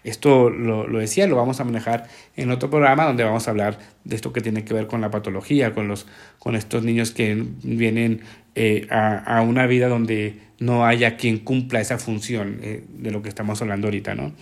Esto 0.04 0.50
lo, 0.50 0.86
lo, 0.88 0.98
decía, 0.98 1.26
lo 1.26 1.36
vamos 1.36 1.60
a 1.60 1.64
manejar 1.64 2.08
en 2.36 2.50
otro 2.50 2.70
programa 2.70 3.04
donde 3.04 3.22
vamos 3.22 3.46
a 3.46 3.52
hablar 3.52 3.78
de 4.04 4.16
esto 4.16 4.32
que 4.32 4.40
tiene 4.40 4.64
que 4.64 4.74
ver 4.74 4.86
con 4.88 5.00
la 5.00 5.10
patología, 5.10 5.74
con, 5.74 5.86
los, 5.86 6.06
con 6.38 6.56
estos 6.56 6.82
niños 6.82 7.12
que 7.12 7.44
vienen 7.62 8.22
eh, 8.54 8.86
a, 8.90 9.18
a, 9.18 9.42
una 9.42 9.66
vida 9.66 9.88
donde 9.88 10.38
no 10.58 10.84
haya 10.84 11.16
quien 11.16 11.38
cumpla 11.38 11.80
esa 11.80 11.98
función 11.98 12.58
eh, 12.62 12.84
de 12.88 13.10
lo 13.10 13.22
que 13.22 13.28
estamos 13.28 13.62
hablando 13.62 13.86
ahorita. 13.86 14.14
¿no? 14.14 14.32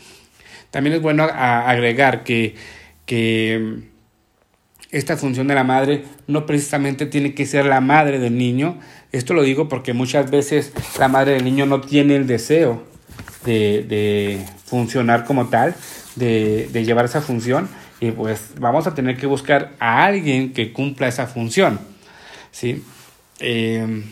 También 0.70 0.96
es 0.96 1.02
bueno 1.02 1.24
agregar 1.24 2.24
que, 2.24 2.54
que 3.04 3.80
esta 4.90 5.16
función 5.16 5.46
de 5.46 5.54
la 5.54 5.64
madre 5.64 6.04
no 6.26 6.46
precisamente 6.46 7.06
tiene 7.06 7.34
que 7.34 7.46
ser 7.46 7.66
la 7.66 7.80
madre 7.80 8.18
del 8.18 8.36
niño. 8.36 8.78
Esto 9.12 9.34
lo 9.34 9.42
digo 9.42 9.68
porque 9.68 9.92
muchas 9.92 10.30
veces 10.30 10.72
la 10.98 11.08
madre 11.08 11.34
del 11.34 11.44
niño 11.44 11.66
no 11.66 11.80
tiene 11.80 12.16
el 12.16 12.26
deseo 12.26 12.84
de, 13.44 13.84
de 13.88 14.44
funcionar 14.70 15.24
como 15.24 15.48
tal, 15.48 15.74
de, 16.14 16.68
de, 16.72 16.84
llevar 16.84 17.04
esa 17.04 17.20
función, 17.20 17.68
y 18.00 18.12
pues 18.12 18.52
vamos 18.58 18.86
a 18.86 18.94
tener 18.94 19.16
que 19.16 19.26
buscar 19.26 19.72
a 19.80 20.04
alguien 20.04 20.52
que 20.52 20.72
cumpla 20.72 21.08
esa 21.08 21.26
función. 21.26 21.80
¿sí? 22.52 22.82
Eh, 23.40 24.04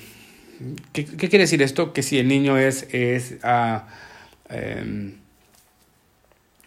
¿qué, 0.92 1.04
¿qué, 1.04 1.28
quiere 1.28 1.44
decir 1.44 1.62
esto? 1.62 1.92
Que 1.92 2.02
si 2.02 2.18
el 2.18 2.28
niño 2.28 2.58
es, 2.58 2.86
es 2.92 3.36
uh, 3.44 3.80
eh, 4.50 5.14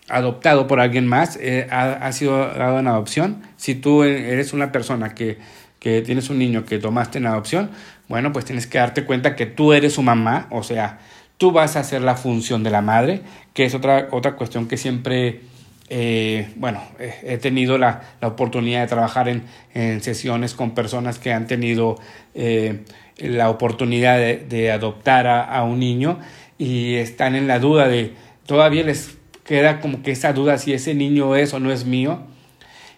adoptado 0.08 0.68
por 0.68 0.80
alguien 0.80 1.08
más, 1.08 1.38
eh, 1.42 1.68
ha, 1.70 1.94
ha, 1.94 2.12
sido 2.12 2.38
dado 2.54 2.80
en 2.80 2.88
adopción. 2.88 3.42
Si 3.58 3.76
tú 3.76 4.04
eres 4.04 4.54
una 4.54 4.72
persona 4.72 5.14
que, 5.16 5.38
que, 5.80 6.02
tienes 6.02 6.30
un 6.30 6.40
niño 6.40 6.66
que 6.66 6.80
tomaste 6.80 7.18
en 7.18 7.28
adopción, 7.28 7.72
bueno, 8.08 8.34
pues 8.34 8.46
tienes 8.46 8.68
que 8.68 8.78
darte 8.78 9.06
cuenta 9.06 9.36
que 9.36 9.46
tú 9.46 9.74
eres 9.74 9.94
su 9.94 10.02
mamá, 10.02 10.48
o 10.50 10.64
sea, 10.64 11.00
tú 11.42 11.52
vas 11.52 11.76
a 11.76 11.80
hacer 11.80 12.04
la 12.04 12.14
función 12.14 12.62
de 12.62 12.70
la 12.70 12.84
madre, 12.84 13.22
que 13.56 13.66
es 13.66 13.74
otra, 13.74 14.10
otra 14.12 14.36
cuestión 14.36 14.68
que 14.68 14.78
siempre, 14.78 15.42
eh, 15.90 16.54
bueno, 16.56 16.84
he 17.00 17.40
tenido 17.40 17.80
la, 17.80 18.04
la, 18.22 18.28
oportunidad 18.28 18.82
de 18.82 18.88
trabajar 18.88 19.28
en, 19.28 19.46
en, 19.74 20.04
sesiones 20.04 20.54
con 20.54 20.76
personas 20.76 21.18
que 21.18 21.34
han 21.34 21.48
tenido 21.48 21.98
eh, 22.36 22.82
la 23.18 23.50
oportunidad 23.50 24.20
de, 24.20 24.72
adoptar 24.72 25.26
a, 25.26 25.44
a 25.44 25.64
un 25.64 25.80
niño 25.80 26.20
y 26.60 26.98
están 26.98 27.34
en 27.34 27.48
la 27.48 27.58
duda 27.58 27.88
de, 27.88 28.14
todavía 28.46 28.84
les 28.84 29.18
queda 29.44 29.80
como 29.80 30.04
que 30.04 30.12
esa 30.12 30.34
duda 30.34 30.60
si 30.60 30.74
ese 30.74 30.94
niño 30.94 31.36
es 31.36 31.56
o 31.56 31.60
no 31.60 31.72
es 31.72 31.86
mío. 31.86 32.20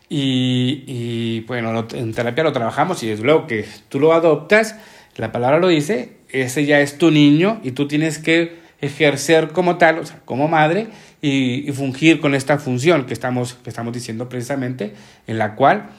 Y, 0.10 0.84
y 0.86 1.40
bueno, 1.48 1.88
en 1.94 2.14
terapia 2.14 2.44
lo 2.44 2.52
trabajamos 2.52 3.02
y 3.04 3.08
desde 3.08 3.24
luego 3.24 3.48
que 3.48 3.66
tú 3.88 4.02
lo 4.02 4.12
adoptas, 4.12 4.76
la 5.16 5.32
palabra 5.32 5.60
lo 5.60 5.70
dice, 5.70 6.18
ese 6.34 6.66
ya 6.66 6.82
es 6.82 6.98
tu 6.98 7.12
niño 7.12 7.62
y 7.64 7.72
tú 7.72 7.88
tienes 7.88 8.18
que 8.18 8.62
ejercer 8.82 9.50
como 9.50 9.78
tal, 9.78 10.00
o 10.00 10.06
sea, 10.06 10.20
como 10.26 10.48
madre 10.50 10.88
y, 11.22 11.72
fungir 11.72 12.20
con 12.20 12.36
esta 12.36 12.58
función 12.58 13.06
que 13.06 13.14
estamos, 13.14 13.54
que 13.54 13.70
estamos 13.70 13.94
diciendo 13.94 14.28
precisamente, 14.28 14.94
en 15.28 15.38
la 15.38 15.56
cual 15.56 15.92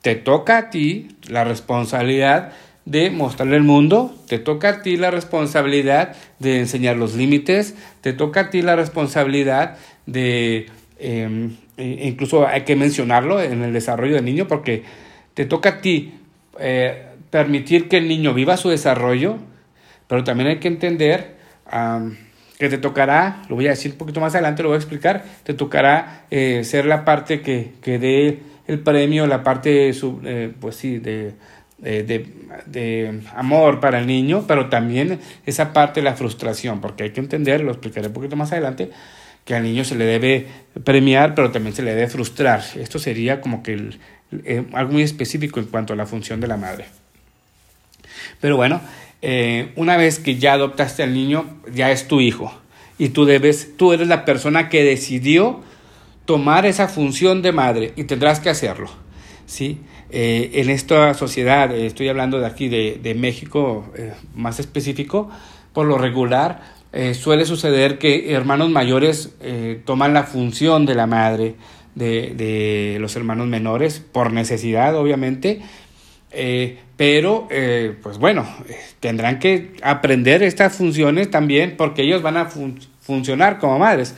te 0.00 0.14
toca 0.14 0.56
a 0.56 0.70
ti 0.70 1.08
la 1.28 1.44
responsabilidad 1.44 2.52
de 2.86 3.10
mostrarle 3.10 3.56
el 3.56 3.62
mundo, 3.62 4.16
te 4.26 4.38
toca 4.38 4.68
a 4.70 4.82
ti 4.82 4.96
la 4.96 5.10
responsabilidad 5.10 6.16
de 6.38 6.60
enseñar 6.60 6.96
los 6.96 7.14
límites, 7.14 7.74
te 8.00 8.14
toca 8.14 8.40
a 8.40 8.50
ti 8.50 8.62
la 8.62 8.74
responsabilidad 8.74 9.76
de, 10.06 10.66
eh, 10.98 11.50
incluso 11.76 12.46
hay 12.46 12.62
que 12.62 12.76
mencionarlo 12.76 13.42
en 13.42 13.62
el 13.62 13.72
desarrollo 13.72 14.14
del 14.14 14.24
niño, 14.24 14.48
porque 14.48 14.84
te 15.34 15.44
toca 15.44 15.68
a 15.68 15.80
ti 15.80 16.14
eh, 16.58 17.06
permitir 17.28 17.88
que 17.88 17.98
el 17.98 18.08
niño 18.08 18.32
viva 18.32 18.56
su 18.56 18.70
desarrollo, 18.70 19.38
pero 20.10 20.24
también 20.24 20.48
hay 20.48 20.58
que 20.58 20.66
entender 20.66 21.36
um, 21.72 22.16
que 22.58 22.68
te 22.68 22.78
tocará, 22.78 23.44
lo 23.48 23.54
voy 23.54 23.68
a 23.68 23.70
decir 23.70 23.92
un 23.92 23.96
poquito 23.98 24.20
más 24.20 24.34
adelante, 24.34 24.64
lo 24.64 24.70
voy 24.70 24.74
a 24.74 24.78
explicar, 24.78 25.24
te 25.44 25.54
tocará 25.54 26.24
eh, 26.32 26.64
ser 26.64 26.84
la 26.84 27.04
parte 27.04 27.42
que, 27.42 27.74
que 27.80 28.00
dé 28.00 28.40
el 28.66 28.80
premio, 28.80 29.28
la 29.28 29.44
parte, 29.44 29.92
sub, 29.92 30.20
eh, 30.24 30.52
pues 30.60 30.74
sí, 30.74 30.98
de, 30.98 31.34
de, 31.78 32.02
de, 32.02 32.26
de, 32.66 33.20
amor 33.36 33.78
para 33.78 34.00
el 34.00 34.08
niño, 34.08 34.46
pero 34.48 34.68
también 34.68 35.20
esa 35.46 35.72
parte 35.72 36.00
de 36.00 36.04
la 36.04 36.14
frustración, 36.16 36.80
porque 36.80 37.04
hay 37.04 37.10
que 37.10 37.20
entender, 37.20 37.60
lo 37.60 37.70
explicaré 37.70 38.08
un 38.08 38.12
poquito 38.12 38.34
más 38.34 38.50
adelante, 38.50 38.90
que 39.44 39.54
al 39.54 39.62
niño 39.62 39.84
se 39.84 39.94
le 39.94 40.06
debe 40.06 40.48
premiar, 40.82 41.36
pero 41.36 41.52
también 41.52 41.76
se 41.76 41.82
le 41.82 41.94
debe 41.94 42.08
frustrar. 42.08 42.64
Esto 42.74 42.98
sería 42.98 43.40
como 43.40 43.62
que 43.62 43.74
el, 43.74 44.00
eh, 44.44 44.64
algo 44.72 44.92
muy 44.92 45.02
específico 45.02 45.60
en 45.60 45.66
cuanto 45.66 45.92
a 45.92 45.96
la 45.96 46.04
función 46.04 46.40
de 46.40 46.48
la 46.48 46.56
madre. 46.56 46.86
Pero 48.40 48.56
bueno, 48.56 48.80
eh, 49.22 49.72
una 49.76 49.96
vez 49.96 50.18
que 50.18 50.36
ya 50.36 50.54
adoptaste 50.54 51.02
al 51.02 51.14
niño, 51.14 51.44
ya 51.72 51.90
es 51.90 52.08
tu 52.08 52.20
hijo. 52.20 52.52
Y 52.98 53.10
tú 53.10 53.24
debes, 53.24 53.76
tú 53.76 53.92
eres 53.92 54.08
la 54.08 54.24
persona 54.24 54.68
que 54.68 54.82
decidió 54.84 55.60
tomar 56.24 56.66
esa 56.66 56.88
función 56.88 57.42
de 57.42 57.52
madre 57.52 57.92
y 57.96 58.04
tendrás 58.04 58.40
que 58.40 58.50
hacerlo. 58.50 58.90
¿sí? 59.46 59.78
Eh, 60.10 60.50
en 60.54 60.70
esta 60.70 61.14
sociedad, 61.14 61.74
eh, 61.74 61.86
estoy 61.86 62.08
hablando 62.08 62.40
de 62.40 62.46
aquí 62.46 62.68
de, 62.68 62.98
de 63.02 63.14
México 63.14 63.92
más 64.34 64.60
específico, 64.60 65.30
por 65.72 65.86
lo 65.86 65.98
regular 65.98 66.80
suele 67.14 67.44
suceder 67.44 67.98
que 67.98 68.32
hermanos 68.32 68.68
mayores 68.68 69.30
toman 69.84 70.12
la 70.12 70.24
función 70.24 70.86
de 70.86 70.96
la 70.96 71.06
madre 71.06 71.54
de, 71.94 72.34
de, 72.34 72.98
los 73.00 73.14
hermanos 73.16 73.46
menores, 73.46 74.00
por 74.00 74.32
necesidad 74.32 74.96
obviamente, 74.96 75.60
eh, 76.30 76.78
pero 76.96 77.48
pues 78.02 78.18
bueno, 78.18 78.46
tendrán 79.00 79.38
que 79.38 79.72
aprender 79.82 80.42
estas 80.42 80.76
funciones 80.76 81.30
también 81.30 81.76
porque 81.76 82.02
ellos 82.02 82.22
van 82.22 82.36
a 82.36 82.46
fun 82.46 82.78
funcionar 83.00 83.58
como 83.58 83.78
madres, 83.78 84.14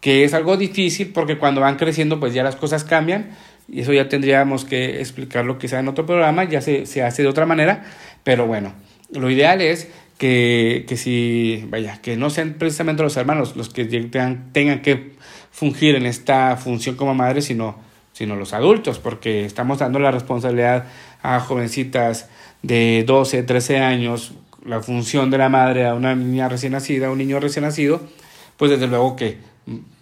que 0.00 0.24
es 0.24 0.34
algo 0.34 0.56
difícil 0.56 1.12
porque 1.12 1.38
cuando 1.38 1.60
van 1.60 1.76
creciendo 1.76 2.18
pues 2.18 2.34
ya 2.34 2.42
las 2.42 2.56
cosas 2.56 2.84
cambian. 2.84 3.30
Y 3.68 3.80
eso 3.80 3.92
ya 3.92 4.08
tendríamos 4.08 4.64
que 4.64 5.00
explicarlo 5.00 5.58
quizá 5.58 5.78
en 5.78 5.88
otro 5.88 6.04
programa, 6.04 6.44
ya 6.44 6.60
se, 6.60 6.84
se 6.86 7.02
hace 7.02 7.22
de 7.22 7.28
otra 7.28 7.46
manera, 7.46 7.84
pero 8.24 8.46
bueno, 8.46 8.74
lo 9.12 9.30
ideal 9.30 9.60
es 9.60 9.88
que, 10.18 10.84
que 10.88 10.96
si, 10.96 11.64
vaya, 11.68 12.00
que 12.00 12.16
no 12.16 12.30
sean 12.30 12.54
precisamente 12.54 13.02
los 13.02 13.16
hermanos 13.16 13.56
los 13.56 13.70
que 13.70 13.84
tengan, 13.84 14.52
tengan 14.52 14.80
que 14.80 15.12
fungir 15.50 15.96
en 15.96 16.06
esta 16.06 16.56
función 16.56 16.96
como 16.96 17.14
madre, 17.14 17.42
sino, 17.42 17.76
sino 18.12 18.36
los 18.36 18.52
adultos, 18.52 18.98
porque 18.98 19.44
estamos 19.44 19.78
dando 19.78 19.98
la 19.98 20.10
responsabilidad 20.10 20.86
a 21.22 21.40
jovencitas 21.40 22.28
de 22.62 23.04
12, 23.06 23.42
13 23.42 23.78
años, 23.78 24.32
la 24.64 24.80
función 24.80 25.30
de 25.30 25.38
la 25.38 25.48
madre 25.48 25.86
a 25.86 25.94
una 25.94 26.14
niña 26.14 26.48
recién 26.48 26.72
nacida, 26.72 27.08
a 27.08 27.10
un 27.10 27.18
niño 27.18 27.40
recién 27.40 27.64
nacido, 27.64 28.00
pues 28.56 28.70
desde 28.70 28.86
luego 28.86 29.16
que 29.16 29.38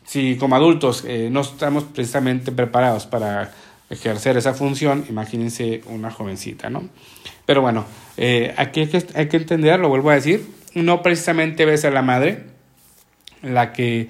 si 0.05 0.37
como 0.37 0.57
adultos 0.57 1.05
eh, 1.07 1.29
no 1.31 1.41
estamos 1.41 1.85
precisamente 1.85 2.53
preparados 2.53 3.07
para 3.07 3.53
ejercer 3.89 4.37
esa 4.37 4.55
función, 4.55 5.05
imagínense 5.09 5.83
una 5.87 6.11
jovencita, 6.11 6.71
¿no? 6.71 6.89
Pero 7.47 7.63
bueno, 7.63 7.85
eh, 8.17 8.55
aquí 8.57 8.81
hay 8.81 8.87
que, 8.89 9.07
hay 9.15 9.29
que 9.29 9.37
entender, 9.37 9.81
lo 9.81 9.89
vuelvo 9.89 10.11
a 10.11 10.15
decir, 10.15 10.47
no 10.75 11.03
precisamente 11.03 11.65
debe 11.65 11.79
ser 11.79 11.93
la 11.93 12.03
madre 12.03 12.45
la 13.43 13.73
que 13.73 14.09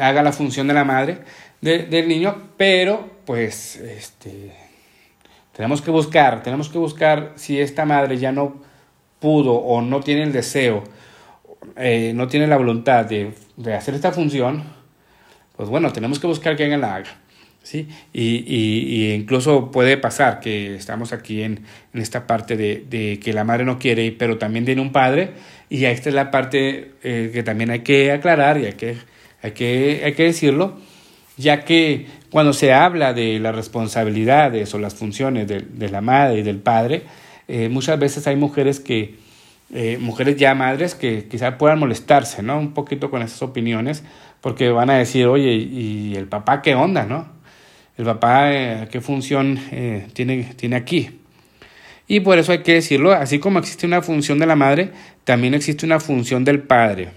haga 0.00 0.22
la 0.22 0.32
función 0.32 0.68
de 0.68 0.74
la 0.74 0.84
madre 0.84 1.18
de, 1.66 1.78
del 1.82 2.08
niño, 2.08 2.52
pero 2.56 3.10
pues 3.26 3.76
este, 3.76 4.52
tenemos 5.52 5.82
que 5.82 5.90
buscar, 5.90 6.42
tenemos 6.42 6.68
que 6.68 6.78
buscar 6.78 7.32
si 7.34 7.60
esta 7.60 7.84
madre 7.84 8.16
ya 8.18 8.32
no 8.32 8.62
pudo 9.18 9.54
o 9.54 9.82
no 9.82 10.00
tiene 10.00 10.22
el 10.22 10.32
deseo, 10.32 10.84
eh, 11.76 12.12
no 12.14 12.28
tiene 12.28 12.46
la 12.46 12.56
voluntad 12.56 13.04
de, 13.04 13.32
de 13.56 13.74
hacer 13.74 13.94
esta 13.94 14.12
función, 14.12 14.62
pues 15.56 15.68
bueno, 15.68 15.92
tenemos 15.92 16.20
que 16.20 16.28
buscar 16.28 16.56
que 16.56 16.62
alguien 16.62 16.80
la 16.80 16.94
haga. 16.94 17.18
¿sí? 17.62 17.88
Y, 18.12 18.44
y, 18.46 19.08
y, 19.08 19.12
incluso 19.14 19.72
puede 19.72 19.96
pasar 19.96 20.38
que 20.38 20.76
estamos 20.76 21.12
aquí 21.12 21.42
en, 21.42 21.64
en 21.92 22.00
esta 22.00 22.28
parte 22.28 22.56
de, 22.56 22.84
de, 22.88 23.18
que 23.18 23.32
la 23.32 23.42
madre 23.42 23.64
no 23.64 23.80
quiere, 23.80 24.12
pero 24.12 24.38
también 24.38 24.64
tiene 24.64 24.80
un 24.80 24.92
padre, 24.92 25.32
y 25.68 25.84
esta 25.84 26.10
es 26.10 26.14
la 26.14 26.30
parte 26.30 26.92
eh, 27.02 27.30
que 27.32 27.42
también 27.42 27.70
hay 27.70 27.80
que 27.80 28.12
aclarar 28.12 28.60
y 28.60 28.66
hay 28.66 28.74
que, 28.74 28.98
hay, 29.42 29.50
que, 29.50 30.02
hay 30.04 30.12
que 30.12 30.22
decirlo, 30.22 30.78
ya 31.36 31.64
que 31.64 32.06
cuando 32.30 32.52
se 32.52 32.72
habla 32.72 33.12
de 33.12 33.38
las 33.38 33.54
responsabilidades 33.54 34.74
o 34.74 34.78
las 34.78 34.94
funciones 34.94 35.48
de, 35.48 35.60
de 35.60 35.88
la 35.88 36.00
madre 36.00 36.40
y 36.40 36.42
del 36.42 36.58
padre, 36.58 37.02
eh, 37.48 37.68
muchas 37.68 37.98
veces 37.98 38.26
hay 38.26 38.36
mujeres 38.36 38.80
que, 38.80 39.16
eh, 39.74 39.98
mujeres 40.00 40.36
ya 40.36 40.54
madres 40.54 40.94
que 40.94 41.26
quizá 41.28 41.58
puedan 41.58 41.80
molestarse, 41.80 42.42
¿no? 42.42 42.58
Un 42.58 42.72
poquito 42.72 43.10
con 43.10 43.22
esas 43.22 43.42
opiniones, 43.42 44.04
porque 44.40 44.70
van 44.70 44.90
a 44.90 44.98
decir, 44.98 45.26
oye, 45.26 45.54
¿y 45.54 46.14
el 46.14 46.26
papá 46.26 46.62
qué 46.62 46.74
onda, 46.74 47.04
no? 47.04 47.28
El 47.98 48.04
papá, 48.04 48.52
eh, 48.52 48.88
¿qué 48.92 49.00
función 49.00 49.58
eh, 49.72 50.06
tiene, 50.12 50.44
tiene 50.56 50.76
aquí? 50.76 51.20
Y 52.06 52.20
por 52.20 52.38
eso 52.38 52.52
hay 52.52 52.62
que 52.62 52.74
decirlo, 52.74 53.12
así 53.12 53.40
como 53.40 53.58
existe 53.58 53.86
una 53.86 54.02
función 54.02 54.38
de 54.38 54.46
la 54.46 54.54
madre, 54.54 54.92
también 55.24 55.54
existe 55.54 55.84
una 55.84 55.98
función 55.98 56.44
del 56.44 56.60
padre, 56.60 57.08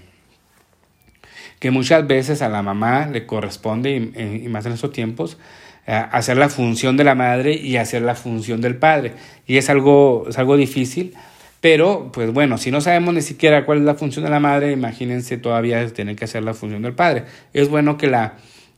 que 1.60 1.70
muchas 1.70 2.08
veces 2.08 2.42
a 2.42 2.48
la 2.48 2.62
mamá 2.62 3.06
le 3.06 3.26
corresponde, 3.26 3.90
y, 3.92 4.44
y 4.44 4.48
más 4.48 4.66
en 4.66 4.72
estos 4.72 4.92
tiempos, 4.92 5.38
hacer 5.86 6.36
la 6.36 6.48
función 6.48 6.96
de 6.96 7.04
la 7.04 7.14
madre 7.14 7.54
y 7.54 7.76
hacer 7.76 8.02
la 8.02 8.14
función 8.14 8.60
del 8.60 8.76
padre. 8.76 9.12
Y 9.46 9.56
es 9.56 9.70
algo, 9.70 10.26
es 10.28 10.38
algo 10.38 10.56
difícil, 10.56 11.14
pero, 11.60 12.10
pues 12.12 12.32
bueno, 12.32 12.56
si 12.56 12.70
no 12.70 12.80
sabemos 12.80 13.12
ni 13.12 13.22
siquiera 13.22 13.66
cuál 13.66 13.78
es 13.78 13.84
la 13.84 13.94
función 13.94 14.24
de 14.24 14.30
la 14.30 14.40
madre, 14.40 14.72
imagínense 14.72 15.36
todavía 15.36 15.86
tener 15.92 16.16
que 16.16 16.24
hacer 16.24 16.42
la 16.42 16.54
función 16.54 16.82
del 16.82 16.94
padre. 16.94 17.24
Es 17.52 17.68
bueno 17.68 17.98
que 17.98 18.06
la, 18.06 18.36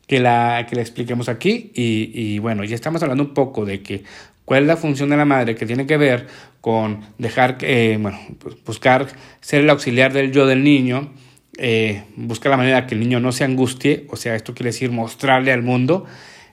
que 0.09 0.19
la, 0.19 0.67
que 0.69 0.75
la 0.75 0.83
expliquemos 0.83 1.29
aquí 1.29 1.71
y, 1.75 2.11
y 2.13 2.39
bueno, 2.41 2.65
ya 2.65 2.75
estamos 2.75 3.03
hablando 3.03 3.23
un 3.23 3.35
poco 3.35 3.65
de 3.65 3.83
que 3.83 4.03
cuál 4.45 4.63
es 4.63 4.67
la 4.67 4.77
función 4.77 5.11
de 5.11 5.17
la 5.17 5.25
madre 5.25 5.55
que 5.55 5.67
tiene 5.67 5.87
que 5.87 5.97
ver 5.97 6.27
con 6.61 7.03
dejar, 7.19 7.59
eh, 7.61 7.99
bueno, 8.01 8.19
buscar 8.67 9.07
ser 9.41 9.61
el 9.61 9.71
auxiliar 9.71 10.13
del 10.13 10.33
yo 10.33 10.47
del 10.47 10.65
niño, 10.65 11.13
eh, 11.65 12.03
buscar 12.17 12.51
la 12.51 12.57
manera 12.57 12.89
que 12.89 12.95
el 12.97 13.01
niño 13.01 13.21
no 13.21 13.31
se 13.31 13.45
angustie, 13.45 14.05
o 14.11 14.17
sea, 14.17 14.35
esto 14.35 14.53
quiere 14.53 14.71
decir 14.71 14.91
mostrarle 14.91 15.53
al 15.53 15.63
mundo. 15.63 16.07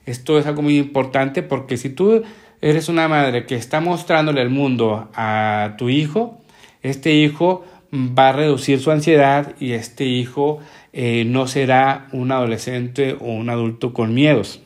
Esto 0.06 0.38
es 0.38 0.46
algo 0.46 0.62
muy 0.62 0.78
importante 0.78 1.42
porque 1.42 1.78
si 1.78 1.90
tú 1.90 2.22
eres 2.62 2.90
una 2.90 3.08
madre 3.08 3.48
que 3.48 3.56
está 3.56 3.82
mostrándole 3.82 4.40
al 4.40 4.52
mundo 4.52 5.10
a 5.16 5.74
tu 5.80 5.90
hijo, 5.90 6.40
este 6.84 7.12
hijo 7.14 7.66
va 7.92 8.30
a 8.30 8.34
reducir 8.34 8.80
su 8.80 8.92
ansiedad 8.92 9.56
y 9.60 9.72
este 9.72 10.06
hijo 10.06 10.60
eh, 10.94 11.26
no 11.26 11.48
será 11.48 12.08
un 12.12 12.32
adolescente 12.32 13.18
o 13.20 13.32
un 13.32 13.50
adulto 13.50 13.94
con 13.94 14.14
miedos. 14.14 14.62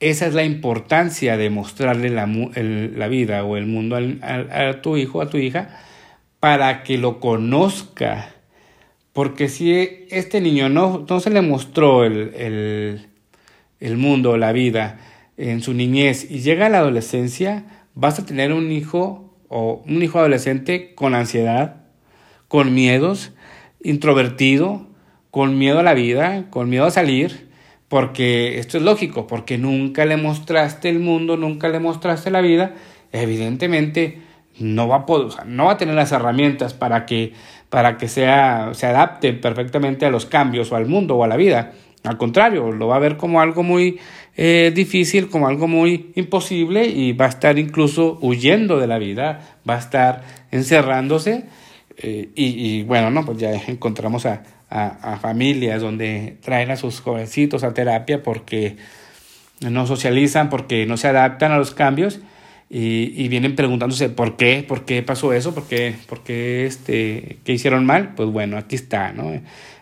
Esa 0.00 0.26
es 0.26 0.32
la 0.32 0.44
importancia 0.44 1.36
de 1.36 1.50
mostrarle 1.50 2.08
la, 2.08 2.24
vida 3.08 3.44
o 3.44 3.58
el 3.58 3.66
mundo 3.66 3.96
a 3.96 4.80
tu 4.80 4.96
hijo, 4.96 5.20
a 5.20 5.28
tu 5.28 5.36
hija, 5.36 5.78
para 6.40 6.82
que 6.82 6.96
lo 6.96 7.20
conozca. 7.20 8.31
Porque 9.12 9.48
si 9.48 10.06
este 10.10 10.40
niño 10.40 10.68
no, 10.68 11.04
no 11.08 11.20
se 11.20 11.30
le 11.30 11.42
mostró 11.42 12.04
el, 12.04 12.34
el, 12.34 13.08
el 13.80 13.96
mundo, 13.96 14.36
la 14.36 14.52
vida, 14.52 14.98
en 15.36 15.60
su 15.60 15.74
niñez 15.74 16.30
y 16.30 16.40
llega 16.40 16.66
a 16.66 16.68
la 16.68 16.78
adolescencia, 16.78 17.64
vas 17.94 18.18
a 18.18 18.26
tener 18.26 18.52
un 18.52 18.70
hijo 18.70 19.34
o 19.48 19.82
un 19.86 20.02
hijo 20.02 20.18
adolescente 20.18 20.94
con 20.94 21.14
ansiedad, 21.14 21.82
con 22.48 22.74
miedos, 22.74 23.32
introvertido, 23.82 24.86
con 25.30 25.58
miedo 25.58 25.80
a 25.80 25.82
la 25.82 25.94
vida, 25.94 26.46
con 26.50 26.68
miedo 26.68 26.84
a 26.84 26.90
salir, 26.90 27.50
porque 27.88 28.58
esto 28.58 28.78
es 28.78 28.84
lógico, 28.84 29.26
porque 29.26 29.58
nunca 29.58 30.04
le 30.06 30.16
mostraste 30.16 30.88
el 30.88 30.98
mundo, 30.98 31.36
nunca 31.36 31.68
le 31.68 31.80
mostraste 31.80 32.30
la 32.30 32.40
vida, 32.40 32.74
evidentemente 33.12 34.22
no 34.58 34.88
va 34.88 34.96
a 34.96 35.06
poder, 35.06 35.46
no 35.46 35.66
va 35.66 35.72
a 35.72 35.76
tener 35.76 35.94
las 35.94 36.12
herramientas 36.12 36.74
para 36.74 37.04
que 37.06 37.32
para 37.72 37.96
que 37.96 38.06
sea 38.06 38.72
se 38.74 38.84
adapte 38.84 39.32
perfectamente 39.32 40.04
a 40.04 40.10
los 40.10 40.26
cambios 40.26 40.70
o 40.70 40.76
al 40.76 40.84
mundo 40.84 41.16
o 41.16 41.24
a 41.24 41.26
la 41.26 41.38
vida. 41.38 41.72
Al 42.04 42.18
contrario, 42.18 42.70
lo 42.70 42.88
va 42.88 42.96
a 42.96 42.98
ver 42.98 43.16
como 43.16 43.40
algo 43.40 43.62
muy 43.62 43.98
eh, 44.36 44.72
difícil, 44.74 45.30
como 45.30 45.48
algo 45.48 45.68
muy 45.68 46.12
imposible 46.14 46.84
y 46.84 47.14
va 47.14 47.24
a 47.24 47.28
estar 47.30 47.58
incluso 47.58 48.18
huyendo 48.20 48.78
de 48.78 48.86
la 48.86 48.98
vida, 48.98 49.56
va 49.66 49.76
a 49.76 49.78
estar 49.78 50.22
encerrándose 50.50 51.44
eh, 51.96 52.28
y, 52.34 52.82
bueno, 52.82 53.10
no, 53.10 53.24
pues 53.24 53.38
ya 53.38 53.50
encontramos 53.54 54.26
a, 54.26 54.42
a, 54.68 55.16
familias 55.16 55.80
donde 55.80 56.36
traen 56.42 56.70
a 56.72 56.76
sus 56.76 57.00
jovencitos 57.00 57.64
a 57.64 57.72
terapia 57.72 58.22
porque 58.22 58.76
no 59.60 59.86
socializan, 59.86 60.50
porque 60.50 60.84
no 60.84 60.98
se 60.98 61.08
adaptan 61.08 61.52
a 61.52 61.56
los 61.56 61.70
cambios 61.70 62.20
y, 62.74 63.28
vienen 63.28 63.54
preguntándose 63.54 64.08
por 64.08 64.38
qué, 64.38 64.64
por 64.66 64.86
qué 64.86 65.02
pasó 65.02 65.34
eso, 65.34 65.54
por 65.54 65.68
qué, 65.68 65.94
por 66.08 66.22
qué 66.22 66.64
este, 66.64 67.36
qué 67.44 67.52
hicieron 67.52 67.84
mal, 67.84 68.14
pues 68.14 68.30
bueno, 68.30 68.56
aquí 68.56 68.76
está, 68.76 69.12
¿no? 69.12 69.30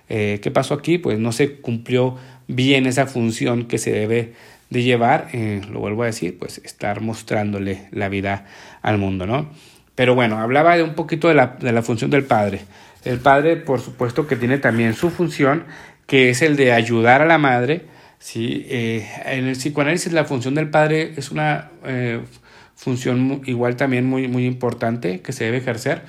Eh, 0.08 0.40
¿Qué 0.42 0.50
pasó 0.50 0.74
aquí? 0.74 0.98
Pues 0.98 1.16
no 1.20 1.30
se 1.30 1.60
cumplió 1.60 2.16
bien 2.48 2.86
esa 2.86 3.06
función 3.06 3.66
que 3.66 3.78
se 3.78 3.92
debe 3.92 4.32
de 4.70 4.82
llevar, 4.82 5.28
eh, 5.32 5.60
lo 5.70 5.78
vuelvo 5.78 6.02
a 6.02 6.06
decir, 6.06 6.36
pues 6.36 6.60
estar 6.64 7.00
mostrándole 7.00 7.86
la 7.92 8.08
vida 8.08 8.46
al 8.82 8.98
mundo, 8.98 9.24
¿no? 9.24 9.50
Pero 9.94 10.16
bueno, 10.16 10.38
hablaba 10.38 10.76
de 10.76 10.82
un 10.82 10.94
poquito 10.94 11.28
de 11.28 11.34
la, 11.34 11.58
de 11.60 11.70
la 11.70 11.82
función 11.82 12.10
del 12.10 12.24
padre. 12.24 12.62
El 13.04 13.20
padre, 13.20 13.54
por 13.54 13.80
supuesto, 13.80 14.26
que 14.26 14.34
tiene 14.34 14.58
también 14.58 14.94
su 14.94 15.10
función, 15.10 15.64
que 16.06 16.30
es 16.30 16.42
el 16.42 16.56
de 16.56 16.72
ayudar 16.72 17.22
a 17.22 17.26
la 17.26 17.38
madre. 17.38 17.82
¿sí? 18.18 18.66
Eh, 18.68 19.08
en 19.26 19.46
el 19.46 19.54
psicoanálisis 19.54 20.12
la 20.12 20.24
función 20.24 20.56
del 20.56 20.70
padre 20.70 21.12
es 21.16 21.30
una 21.30 21.70
función 22.80 23.42
igual 23.46 23.76
también 23.76 24.06
muy, 24.06 24.26
muy 24.26 24.46
importante 24.46 25.20
que 25.20 25.32
se 25.32 25.44
debe 25.44 25.58
ejercer, 25.58 26.02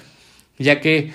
ya 0.58 0.80
que 0.80 1.12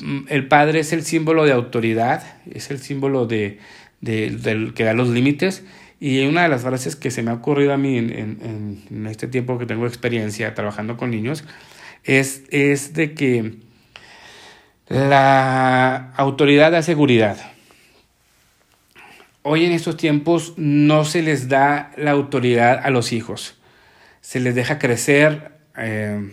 Mm, 0.00 0.22
el 0.28 0.48
padre 0.48 0.80
es 0.80 0.92
el 0.92 1.04
símbolo 1.04 1.44
de 1.44 1.52
autoridad, 1.52 2.24
es 2.50 2.70
el 2.70 2.80
símbolo 2.80 3.26
de, 3.26 3.60
del 4.00 4.74
que 4.74 4.84
da 4.84 4.94
los 4.94 5.08
límites. 5.08 5.64
Y 6.00 6.26
una 6.26 6.42
de 6.42 6.48
las 6.48 6.62
frases 6.62 6.96
que 6.96 7.10
se 7.10 7.22
me 7.22 7.30
ha 7.30 7.34
ocurrido 7.34 7.72
a 7.72 7.76
mí 7.76 7.96
en, 7.96 8.10
en, 8.90 9.06
este 9.06 9.28
tiempo 9.28 9.58
que 9.58 9.66
tengo 9.66 9.86
experiencia 9.86 10.54
trabajando 10.54 10.96
con 10.96 11.10
niños 11.10 11.44
es, 12.02 12.42
es 12.50 12.92
de 12.92 13.14
que 13.14 13.54
la 14.88 16.12
autoridad 16.16 16.72
da 16.72 16.82
seguridad. 16.82 17.38
Hoy 19.42 19.64
en 19.64 19.72
estos 19.72 19.96
tiempos 19.96 20.54
no 20.56 21.04
se 21.04 21.22
les 21.22 21.48
da 21.48 21.92
la 21.96 22.10
autoridad 22.10 22.80
a 22.82 22.90
los 22.90 23.12
hijos. 23.12 23.56
Se 24.24 24.40
les 24.40 24.54
deja 24.54 24.78
crecer 24.78 25.52
eh, 25.76 26.30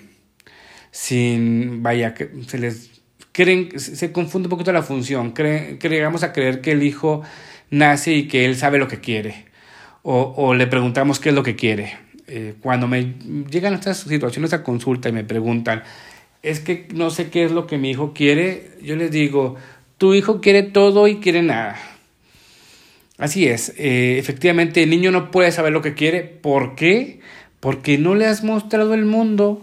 sin, 0.92 1.84
vaya, 1.84 2.16
se 2.48 2.58
les 2.58 3.02
creen, 3.34 3.78
se 3.78 4.14
confunde 4.14 4.48
un 4.48 4.52
poquito 4.52 4.72
la 4.72 4.82
función. 4.82 5.32
creemos 5.34 6.24
a 6.24 6.32
creer 6.32 6.62
que 6.62 6.72
el 6.72 6.84
hijo 6.84 7.22
nace 7.70 8.14
y 8.14 8.30
que 8.30 8.46
él 8.46 8.56
sabe 8.56 8.78
lo 8.78 8.88
que 8.88 9.02
quiere. 9.02 9.46
O, 10.04 10.34
o 10.38 10.54
le 10.54 10.68
preguntamos 10.68 11.20
qué 11.20 11.30
es 11.30 11.36
lo 11.36 11.44
que 11.44 11.58
quiere. 11.58 11.98
Eh, 12.28 12.56
cuando 12.62 12.88
me 12.88 13.16
llegan 13.50 13.74
estas 13.74 13.98
situaciones 13.98 14.54
a 14.54 14.64
consulta 14.64 15.10
y 15.10 15.12
me 15.12 15.26
preguntan, 15.26 15.84
es 16.42 16.62
que 16.62 16.88
no 16.94 17.10
sé 17.10 17.30
qué 17.30 17.44
es 17.44 17.52
lo 17.52 17.68
que 17.68 17.78
mi 17.78 17.92
hijo 17.92 18.14
quiere, 18.14 18.72
yo 18.82 18.96
les 18.96 19.12
digo, 19.12 19.58
tu 19.98 20.14
hijo 20.14 20.40
quiere 20.40 20.64
todo 20.64 21.10
y 21.10 21.18
quiere 21.18 21.42
nada. 21.42 21.78
Así 23.18 23.48
es, 23.48 23.74
eh, 23.78 24.18
efectivamente 24.18 24.82
el 24.82 24.90
niño 24.90 25.12
no 25.12 25.30
puede 25.30 25.52
saber 25.52 25.74
lo 25.74 25.82
que 25.82 25.94
quiere. 25.94 26.22
¿Por 26.22 26.76
qué? 26.76 27.20
Porque 27.62 27.98
no 27.98 28.16
le 28.16 28.28
has 28.28 28.44
mostrado 28.44 28.94
el 28.94 29.06
mundo, 29.06 29.62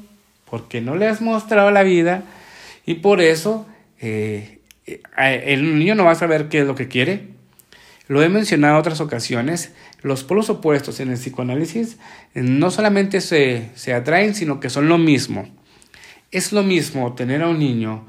porque 0.50 0.80
no 0.80 0.96
le 0.96 1.06
has 1.06 1.20
mostrado 1.20 1.70
la 1.70 1.82
vida 1.82 2.22
y 2.86 2.94
por 2.94 3.20
eso 3.20 3.66
eh, 4.00 4.60
el 5.18 5.78
niño 5.78 5.94
no 5.94 6.04
va 6.06 6.12
a 6.12 6.14
saber 6.14 6.48
qué 6.48 6.60
es 6.60 6.66
lo 6.66 6.74
que 6.74 6.88
quiere. 6.88 7.28
Lo 8.06 8.22
he 8.22 8.30
mencionado 8.30 8.74
en 8.74 8.80
otras 8.80 9.02
ocasiones, 9.02 9.74
los 10.00 10.24
polos 10.24 10.48
opuestos 10.48 11.00
en 11.00 11.10
el 11.10 11.18
psicoanálisis 11.18 11.98
eh, 12.34 12.42
no 12.42 12.70
solamente 12.70 13.20
se, 13.20 13.68
se 13.74 13.92
atraen, 13.92 14.34
sino 14.34 14.60
que 14.60 14.70
son 14.70 14.88
lo 14.88 14.96
mismo. 14.96 15.46
Es 16.30 16.52
lo 16.52 16.62
mismo 16.62 17.14
tener 17.14 17.42
a 17.42 17.48
un 17.48 17.58
niño 17.58 18.06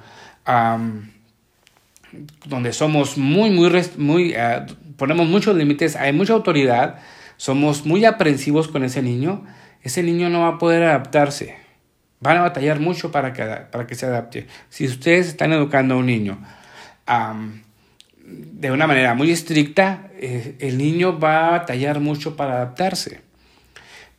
donde 2.45 2.73
somos 2.73 3.17
muy, 3.17 3.51
muy, 3.51 3.69
muy 3.97 4.33
ah, 4.33 4.65
ponemos 4.97 5.27
muchos 5.27 5.55
límites, 5.55 5.95
hay 5.95 6.13
mucha 6.13 6.33
autoridad, 6.33 6.99
somos 7.37 7.85
muy 7.85 8.05
aprensivos 8.05 8.67
con 8.67 8.83
ese 8.83 9.01
niño, 9.01 9.45
ese 9.83 10.03
niño 10.03 10.29
no 10.29 10.41
va 10.41 10.49
a 10.49 10.57
poder 10.57 10.83
adaptarse 10.83 11.59
Van 12.21 12.37
a 12.37 12.41
batallar 12.41 12.79
mucho 12.79 13.11
para 13.11 13.31
que, 13.31 13.43
para 13.43 13.87
que 13.87 13.95
se 13.95 14.05
adapte. 14.05 14.47
Si 14.69 14.85
ustedes 14.85 15.27
están 15.27 15.53
educando 15.53 15.95
a 15.95 15.97
un 15.97 16.05
niño 16.05 16.37
de 18.25 18.71
una 18.71 18.87
manera 18.87 19.13
muy 19.13 19.31
estricta, 19.31 20.09
eh, 20.19 20.55
el 20.59 20.77
niño 20.77 21.17
va 21.19 21.47
a 21.47 21.51
batallar 21.51 21.99
mucho 21.99 22.35
para 22.35 22.55
adaptarse. 22.55 23.21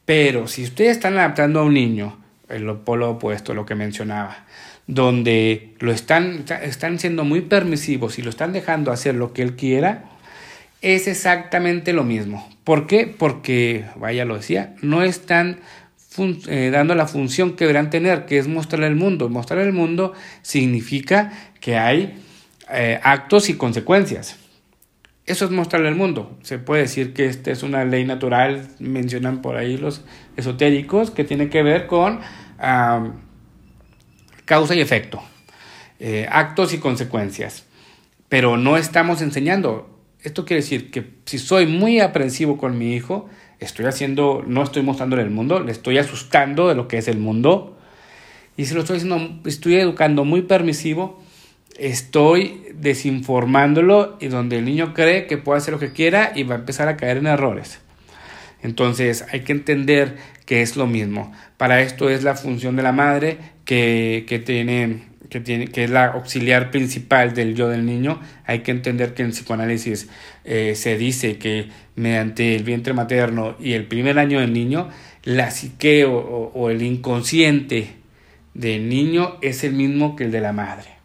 Pero 0.05 0.49
si 0.49 0.65
ustedes 0.65 0.93
están 0.93 1.19
adaptando 1.19 1.61
a 1.61 1.65
un 1.65 1.75
niño, 1.75 2.19
el 2.49 2.67
polo 2.79 3.11
opuesto, 3.11 3.55
lo 3.55 3.67
que 3.67 3.75
mencionaba, 3.75 4.45
donde 4.87 5.75
lo 5.79 5.93
están, 5.93 6.47
están 6.63 6.99
siendo 6.99 7.25
muy 7.25 7.43
permisivos 7.43 8.19
y 8.19 8.23
lo 8.23 8.31
están 8.31 8.53
dejando 8.53 8.91
hacer 8.91 9.15
lo 9.15 9.33
que 9.33 9.43
él 9.43 9.55
quiera, 9.55 10.10
es 10.81 11.07
exactamente 11.09 11.93
lo 11.93 12.05
mismo. 12.05 12.49
¿Por 12.65 12.87
qué? 12.87 13.07
Porque, 13.07 13.85
vaya, 13.97 14.25
lo 14.25 14.37
decía, 14.37 14.75
no 14.83 15.03
están 15.03 15.61
eh, 16.19 16.71
dando 16.73 16.95
la 16.95 17.07
función 17.07 17.57
que 17.57 17.65
deberán 17.65 17.91
tener, 17.91 18.27
que 18.27 18.39
es 18.39 18.49
mostrar 18.49 18.83
el 18.85 18.97
mundo. 18.97 19.29
Mostrar 19.29 19.61
el 19.61 19.73
mundo 19.73 20.13
significa 20.43 21.33
que 21.61 21.77
hay 21.77 22.19
eh, 22.71 23.01
actos 23.03 23.49
y 23.49 23.55
consecuencias. 23.55 24.37
Eso 25.27 25.45
es 25.45 25.51
mostrarle 25.51 25.89
el 25.89 25.95
mundo. 25.95 26.37
Se 26.43 26.59
puede 26.59 26.83
decir 26.83 27.13
que 27.13 27.27
esta 27.27 27.53
es 27.53 27.63
una 27.63 27.85
ley 27.85 28.05
natural, 28.05 28.69
mencionan 28.81 29.43
por 29.43 29.57
ahí 29.57 29.77
los 29.77 30.03
esotéricos, 30.37 31.11
que 31.11 31.25
tiene 31.25 31.49
que 31.49 31.63
ver 31.63 31.87
con 31.87 32.21
causa 34.45 34.75
y 34.75 34.81
efecto, 34.81 35.23
eh, 36.01 36.27
actos 36.29 36.75
y 36.75 36.79
consecuencias, 36.79 37.65
pero 38.29 38.57
no 38.57 38.77
estamos 38.77 39.23
enseñando. 39.23 40.00
Esto 40.23 40.45
quiere 40.45 40.63
decir 40.63 40.91
que 40.91 41.05
si 41.25 41.39
soy 41.39 41.67
muy 41.67 42.01
aprensivo 42.01 42.59
con 42.59 42.77
mi 42.79 42.95
hijo, 42.95 43.29
estoy 43.59 43.87
haciendo, 43.87 44.45
no 44.47 44.63
estoy 44.63 44.83
mostrándole 44.83 45.23
el 45.23 45.31
mundo, 45.31 45.61
le 45.61 45.73
estoy 45.73 45.99
asustando 45.99 46.69
de 46.69 46.75
lo 46.75 46.89
que 46.89 46.99
es 46.99 47.09
el 47.09 47.19
mundo, 47.19 47.79
y 48.57 48.67
si 48.67 48.75
lo 48.75 48.81
estoy 48.81 48.99
haciendo, 48.99 49.41
estoy 49.49 49.77
educando 49.77 50.25
muy 50.25 50.43
permisivo, 50.43 51.23
estoy 51.79 52.63
desinformándolo 52.75 54.19
y 54.21 54.29
donde 54.29 54.59
el 54.59 54.67
niño 54.67 54.93
cree 54.93 55.27
que 55.27 55.39
puede 55.39 55.59
hacer 55.59 55.73
lo 55.73 55.81
que 55.81 55.93
quiera 55.93 56.33
y 56.35 56.43
va 56.43 56.57
a 56.57 56.59
empezar 56.59 56.89
a 56.89 56.99
caer 56.99 57.17
en 57.17 57.27
errores. 57.27 57.81
Entonces 58.63 59.25
hay 59.33 59.41
que 59.41 59.53
entender 59.53 60.19
que 60.45 60.61
es 60.61 60.77
lo 60.77 60.87
mismo. 60.87 61.33
Para 61.57 61.81
esto 61.81 62.11
es 62.11 62.23
la 62.23 62.35
función 62.35 62.77
de 62.77 62.83
la 62.83 62.93
madre 62.93 63.39
que, 63.65 64.27
que 64.29 64.39
tiene 64.39 65.10
que, 65.31 65.41
tiene, 65.41 65.69
que 65.69 65.85
es 65.85 65.91
la 65.91 66.07
auxiliar 66.07 66.71
principal 66.71 67.33
del 67.33 67.55
yo 67.55 67.69
del 67.69 67.87
niño, 67.87 68.21
hay 68.45 68.61
que 68.61 68.71
entender 68.71 69.15
que 69.15 69.23
en 69.23 69.31
psicoanálisis 69.31 70.09
eh, 70.45 70.75
se 70.77 70.99
dice 70.99 71.39
que 71.39 71.69
mediante 71.97 72.55
el 72.57 72.65
vientre 72.65 72.93
materno 72.93 73.57
y 73.59 73.73
el 73.73 73.87
primer 73.87 74.19
año 74.19 74.41
del 74.41 74.53
niño, 74.53 74.89
la 75.25 75.51
psique 75.51 76.05
o, 76.05 76.17
o 76.17 76.71
el 76.71 76.83
inconsciente 76.83 77.95
del 78.55 78.89
niño 78.89 79.39
es 79.41 79.65
el 79.65 79.73
mismo 79.73 80.17
que 80.17 80.25
el 80.25 80.33
de 80.33 80.41
la 80.41 80.53
madre. 80.53 81.01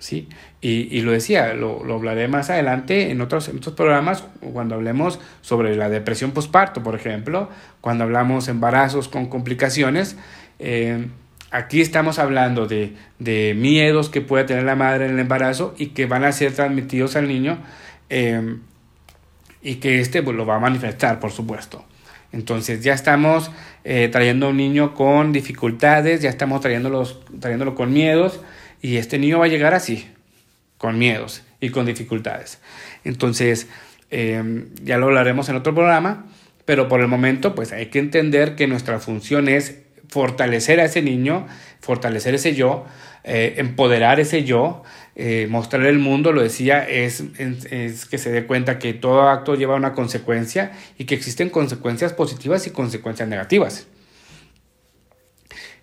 ¿sí? 0.00 0.28
Y, 0.60 0.96
y 0.96 1.02
lo 1.02 1.12
decía, 1.12 1.54
lo, 1.54 1.84
lo, 1.84 1.94
hablaré 1.94 2.28
más 2.28 2.50
adelante 2.50 3.10
en 3.10 3.20
otros, 3.20 3.48
otros 3.48 3.74
programas, 3.74 4.24
cuando 4.52 4.74
hablemos 4.74 5.20
sobre 5.40 5.76
la 5.76 5.88
depresión 5.88 6.32
postparto, 6.32 6.82
por 6.82 6.94
ejemplo, 6.94 7.48
cuando 7.80 8.04
hablamos 8.04 8.48
embarazos 8.48 9.08
con 9.08 9.26
complicaciones. 9.26 10.16
Eh, 10.58 11.06
aquí 11.50 11.80
estamos 11.80 12.18
hablando 12.18 12.66
de, 12.66 12.94
de, 13.18 13.54
miedos 13.56 14.08
que 14.08 14.20
puede 14.20 14.44
tener 14.44 14.64
la 14.64 14.76
madre 14.76 15.06
en 15.06 15.12
el 15.12 15.18
embarazo 15.18 15.74
y 15.78 15.88
que 15.88 16.06
van 16.06 16.24
a 16.24 16.32
ser 16.32 16.52
transmitidos 16.52 17.16
al 17.16 17.28
niño 17.28 17.58
eh, 18.10 18.56
y 19.62 19.76
que 19.76 20.00
éste 20.00 20.22
pues, 20.22 20.36
lo 20.36 20.46
va 20.46 20.56
a 20.56 20.60
manifestar, 20.60 21.20
por 21.20 21.30
supuesto. 21.30 21.84
Entonces 22.32 22.82
ya 22.82 22.92
estamos 22.92 23.50
eh, 23.84 24.08
trayendo 24.12 24.46
a 24.46 24.48
un 24.50 24.58
niño 24.58 24.94
con 24.94 25.32
dificultades, 25.32 26.20
ya 26.20 26.28
estamos 26.28 26.60
trayéndolo 26.60 27.74
con 27.74 27.92
miedos 27.92 28.40
y 28.82 28.96
este 28.96 29.18
niño 29.18 29.38
va 29.38 29.46
a 29.46 29.48
llegar 29.48 29.72
así, 29.74 30.08
con 30.76 30.98
miedos 30.98 31.42
y 31.60 31.70
con 31.70 31.86
dificultades. 31.86 32.60
Entonces, 33.04 33.68
eh, 34.10 34.66
ya 34.82 34.98
lo 34.98 35.06
hablaremos 35.06 35.48
en 35.48 35.56
otro 35.56 35.74
programa, 35.74 36.26
pero 36.64 36.86
por 36.88 37.00
el 37.00 37.08
momento, 37.08 37.54
pues 37.54 37.72
hay 37.72 37.86
que 37.86 37.98
entender 37.98 38.56
que 38.56 38.66
nuestra 38.66 38.98
función 38.98 39.48
es 39.48 39.80
fortalecer 40.08 40.80
a 40.80 40.84
ese 40.84 41.02
niño, 41.02 41.46
fortalecer 41.80 42.34
ese 42.34 42.54
yo, 42.54 42.86
eh, 43.24 43.54
empoderar 43.58 44.20
ese 44.20 44.44
yo, 44.44 44.82
eh, 45.16 45.46
mostrarle 45.50 45.90
el 45.90 45.98
mundo, 45.98 46.32
lo 46.32 46.42
decía, 46.42 46.88
es, 46.88 47.22
es, 47.38 47.64
es, 47.70 48.06
que 48.06 48.18
se 48.18 48.30
dé 48.30 48.46
cuenta 48.46 48.78
que 48.78 48.94
todo 48.94 49.28
acto 49.28 49.54
lleva 49.54 49.74
una 49.74 49.92
consecuencia 49.92 50.72
y 50.96 51.04
que 51.04 51.14
existen 51.14 51.50
consecuencias 51.50 52.12
positivas 52.12 52.66
y 52.66 52.70
consecuencias 52.70 53.28
negativas. 53.28 53.86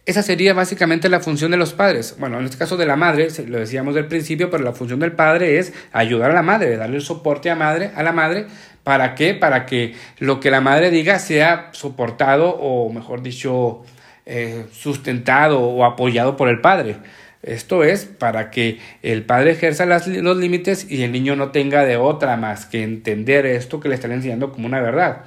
Esa 0.06 0.22
sería 0.22 0.54
básicamente 0.54 1.10
la 1.10 1.20
función 1.20 1.50
de 1.50 1.58
los 1.58 1.74
padres. 1.74 2.16
Bueno, 2.20 2.38
en 2.38 2.46
este 2.46 2.60
caso 2.60 2.78
de 2.78 2.86
la 2.86 2.96
madre, 2.96 3.28
lo 3.48 3.58
decíamos 3.58 3.96
del 3.96 4.06
principio, 4.06 4.52
pero 4.52 4.64
la 4.64 4.74
función 4.74 5.00
del 5.00 5.14
padre 5.14 5.58
es 5.58 5.74
ayudar 5.92 6.30
a 6.30 6.36
la 6.36 6.44
madre, 6.44 6.78
darle 6.78 6.98
el 6.98 7.02
soporte 7.02 7.50
a, 7.50 7.56
madre, 7.56 7.92
a 7.96 8.04
la 8.04 8.12
madre. 8.12 8.46
¿Para 8.84 9.16
qué? 9.16 9.34
Para 9.34 9.66
que 9.66 9.96
lo 10.20 10.40
que 10.40 10.52
la 10.52 10.62
madre 10.62 10.92
diga 10.92 11.18
sea 11.18 11.70
soportado 11.72 12.50
o, 12.50 12.94
mejor 12.94 13.24
dicho, 13.24 13.84
eh, 14.26 14.66
sustentado 14.72 15.62
o 15.62 15.86
apoyado 15.86 16.36
por 16.38 16.50
el 16.50 16.62
padre. 16.62 16.98
Esto 17.44 17.84
es 17.84 18.06
para 18.06 18.50
que 18.50 18.80
el 19.04 19.24
padre 19.24 19.52
ejerza 19.52 19.86
las, 19.86 20.08
los 20.08 20.38
límites 20.38 20.90
y 20.90 21.04
el 21.04 21.12
niño 21.12 21.36
no 21.36 21.52
tenga 21.52 21.86
de 21.86 21.96
otra 21.96 22.38
más 22.38 22.66
que 22.66 22.82
entender 22.82 23.46
esto 23.46 23.80
que 23.80 23.88
le 23.88 23.96
están 23.96 24.12
enseñando 24.12 24.52
como 24.52 24.66
una 24.66 24.82
verdad. 24.82 25.26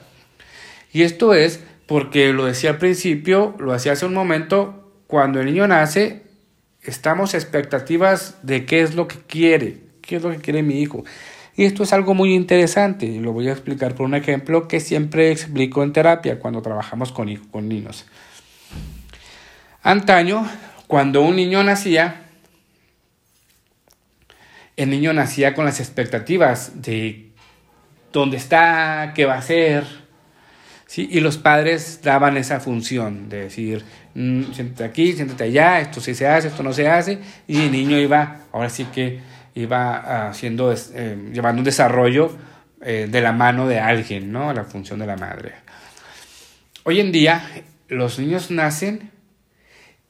Y 0.92 1.02
esto 1.02 1.32
es 1.34 1.62
porque 1.87 2.32
lo 2.32 2.46
decía 2.46 2.70
al 2.70 2.78
principio, 2.78 3.54
lo 3.58 3.72
hacía 3.72 3.92
hace 3.92 4.04
un 4.04 4.14
momento, 4.14 4.92
cuando 5.06 5.40
el 5.40 5.46
niño 5.46 5.66
nace, 5.68 6.22
estamos 6.82 7.34
expectativas 7.34 8.37
de 8.42 8.66
qué 8.66 8.82
es 8.82 8.94
lo 8.94 9.08
que 9.08 9.16
quiere, 9.26 9.78
qué 10.02 10.16
es 10.16 10.22
lo 10.22 10.30
que 10.30 10.38
quiere 10.38 10.62
mi 10.62 10.82
hijo. 10.82 11.04
Y 11.56 11.64
esto 11.64 11.82
es 11.82 11.92
algo 11.92 12.14
muy 12.14 12.34
interesante, 12.34 13.06
y 13.06 13.20
lo 13.20 13.32
voy 13.32 13.48
a 13.48 13.52
explicar 13.52 13.94
por 13.94 14.06
un 14.06 14.14
ejemplo 14.14 14.68
que 14.68 14.80
siempre 14.80 15.30
explico 15.30 15.82
en 15.82 15.92
terapia 15.92 16.38
cuando 16.38 16.62
trabajamos 16.62 17.11
con, 17.11 17.34
con 17.37 17.68
niños. 17.68 18.06
Antaño, 19.83 20.49
cuando 20.87 21.23
un 21.23 21.37
niño 21.37 21.62
nacía, 21.62 22.23
el 24.77 24.91
niño 24.91 25.12
nacía 25.12 25.55
con 25.55 25.64
las 25.64 25.81
expectativas 25.81 26.83
de 26.83 27.31
dónde 28.12 28.37
está, 28.37 29.12
qué 29.14 29.25
va 29.25 29.35
a 29.35 29.38
hacer, 29.38 29.85
¿sí? 30.87 31.09
Y 31.11 31.21
los 31.21 31.38
padres 31.38 32.01
daban 32.03 32.37
esa 32.37 32.59
función 32.59 33.29
de 33.29 33.43
decir, 33.45 33.85
mm, 34.14 34.53
siéntate 34.53 34.85
aquí, 34.85 35.12
siéntate 35.12 35.45
allá, 35.45 35.81
esto 35.81 36.01
sí 36.01 36.14
se 36.14 36.27
hace, 36.27 36.49
esto 36.49 36.62
no 36.62 36.73
se 36.73 36.88
hace, 36.88 37.21
y 37.47 37.62
el 37.62 37.73
niño 37.73 37.99
iba, 37.99 38.41
ahora 38.53 38.71
sí 38.71 38.85
que 38.87 39.21
iba 39.55 40.29
haciendo, 40.29 40.73
eh, 40.73 41.31
llevando 41.33 41.61
un 41.61 41.64
desarrollo 41.64 42.37
eh, 42.81 43.09
de 43.11 43.21
la 43.21 43.33
mano 43.33 43.67
de 43.67 43.79
alguien, 43.79 44.33
¿no? 44.33 44.53
La 44.53 44.64
función 44.64 44.99
de 44.99 45.07
la 45.07 45.17
madre. 45.17 45.53
Hoy 46.85 47.01
en 47.01 47.12
día 47.12 47.43
los 47.88 48.19
niños 48.19 48.51
nacen 48.51 49.11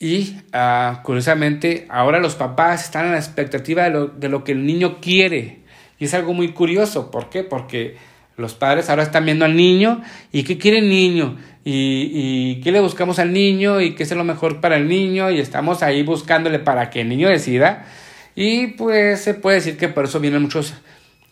y 0.01 0.37
uh, 0.55 1.03
curiosamente 1.03 1.87
ahora 1.89 2.21
los 2.21 2.35
papás 2.35 2.85
están 2.85 3.07
en 3.07 3.13
la 3.13 3.19
expectativa 3.19 3.85
de 3.85 3.91
lo, 3.91 4.07
de 4.07 4.29
lo 4.29 4.45
que 4.45 4.53
el 4.53 4.65
niño 4.65 5.01
quiere. 5.01 5.61
Y 5.99 6.05
es 6.05 6.15
algo 6.15 6.35
muy 6.35 6.53
curioso. 6.53 7.11
¿Por 7.11 7.29
qué? 7.29 7.43
Porque 7.43 7.97
los 8.37 8.55
padres 8.55 8.89
ahora 8.89 9.03
están 9.03 9.25
viendo 9.25 9.45
al 9.45 9.57
niño 9.57 10.01
y 10.31 10.45
qué 10.45 10.59
quiere 10.59 10.79
el 10.79 10.89
niño 10.89 11.37
y, 11.65 12.11
y 12.13 12.61
qué 12.61 12.71
le 12.71 12.81
buscamos 12.81 13.19
al 13.19 13.33
niño 13.33 13.81
y 13.81 13.97
qué 13.97 14.05
es 14.05 14.13
lo 14.13 14.23
mejor 14.23 14.61
para 14.61 14.77
el 14.77 14.87
niño 14.87 15.31
y 15.31 15.41
estamos 15.41 15.83
ahí 15.83 16.05
buscándole 16.05 16.61
para 16.61 16.91
que 16.91 17.01
el 17.01 17.09
niño 17.09 17.29
decida. 17.29 17.87
Y 18.37 18.69
pues 18.69 19.21
se 19.21 19.35
puede 19.35 19.57
decir 19.57 19.77
que 19.77 19.89
por 19.89 20.05
eso 20.05 20.21
vienen 20.21 20.43
muchos 20.43 20.75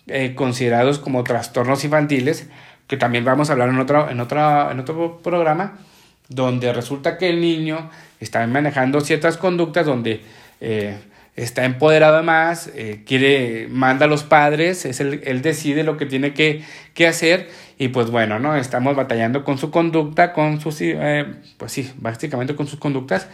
eh, 0.09 0.35
considerados 0.35 0.99
como 0.99 1.23
trastornos 1.23 1.85
infantiles, 1.85 2.49
que 2.89 2.97
también 2.97 3.25
vamos 3.25 3.49
a 3.49 3.53
hablar 3.53 3.69
en 3.69 3.79
otro, 3.79 4.11
en, 4.11 4.19
otro, 4.19 4.71
en 4.71 4.81
otro 4.81 5.21
programa, 5.23 5.79
donde 6.29 6.73
resulta 6.73 7.19
que 7.19 7.29
el 7.29 7.41
niño 7.41 7.91
está 8.21 8.47
manejando 8.47 9.01
ciertas 9.01 9.37
conductas 9.37 9.87
donde... 9.87 10.21
Eh, 10.61 10.97
está 11.37 11.67
empoderado 11.67 12.23
más, 12.23 12.71
eh, 12.75 13.03
quiere, 13.07 13.69
manda 13.71 14.07
a 14.07 14.09
los 14.09 14.25
padres, 14.25 14.87
es 14.87 15.01
el, 15.01 15.21
él 15.25 15.43
decide 15.43 15.85
lo 15.85 15.99
que 15.99 16.07
tiene 16.07 16.33
que, 16.33 16.65
que, 16.95 17.07
hacer 17.07 17.51
y 17.79 17.89
pues 17.89 18.11
bueno, 18.11 18.39
¿no? 18.39 18.57
Estamos 18.57 18.97
batallando 18.97 19.45
con 19.45 19.59
su 19.59 19.71
conducta, 19.71 20.33
con 20.33 20.61
sus, 20.61 20.79
eh, 20.81 21.27
pues 21.59 21.73
sí, 21.73 21.93
básicamente 21.99 22.57
con 22.57 22.67
sus 22.67 22.79
conductas 22.79 23.29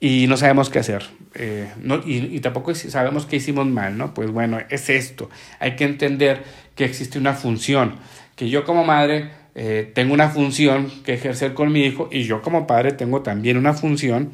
y 0.00 0.26
no 0.26 0.38
sabemos 0.38 0.70
qué 0.70 0.78
hacer. 0.78 1.04
Eh, 1.34 1.68
no, 1.82 1.96
y, 1.96 2.34
y, 2.34 2.40
tampoco 2.40 2.74
sabemos 2.74 3.26
qué 3.26 3.36
hicimos 3.36 3.66
mal, 3.66 3.98
¿no? 3.98 4.14
Pues 4.14 4.30
bueno, 4.30 4.58
es 4.70 4.88
esto. 4.88 5.28
Hay 5.60 5.76
que 5.76 5.84
entender 5.84 6.42
que 6.76 6.86
existe 6.86 7.18
una 7.18 7.34
función, 7.34 7.96
que 8.36 8.48
yo 8.48 8.64
como 8.64 8.84
madre 8.84 9.30
eh, 9.60 9.90
tengo 9.92 10.14
una 10.14 10.28
función 10.28 10.88
que 11.04 11.14
ejercer 11.14 11.52
con 11.52 11.72
mi 11.72 11.80
hijo 11.84 12.08
y 12.12 12.22
yo 12.22 12.42
como 12.42 12.68
padre 12.68 12.92
tengo 12.92 13.22
también 13.22 13.56
una 13.56 13.74
función, 13.74 14.30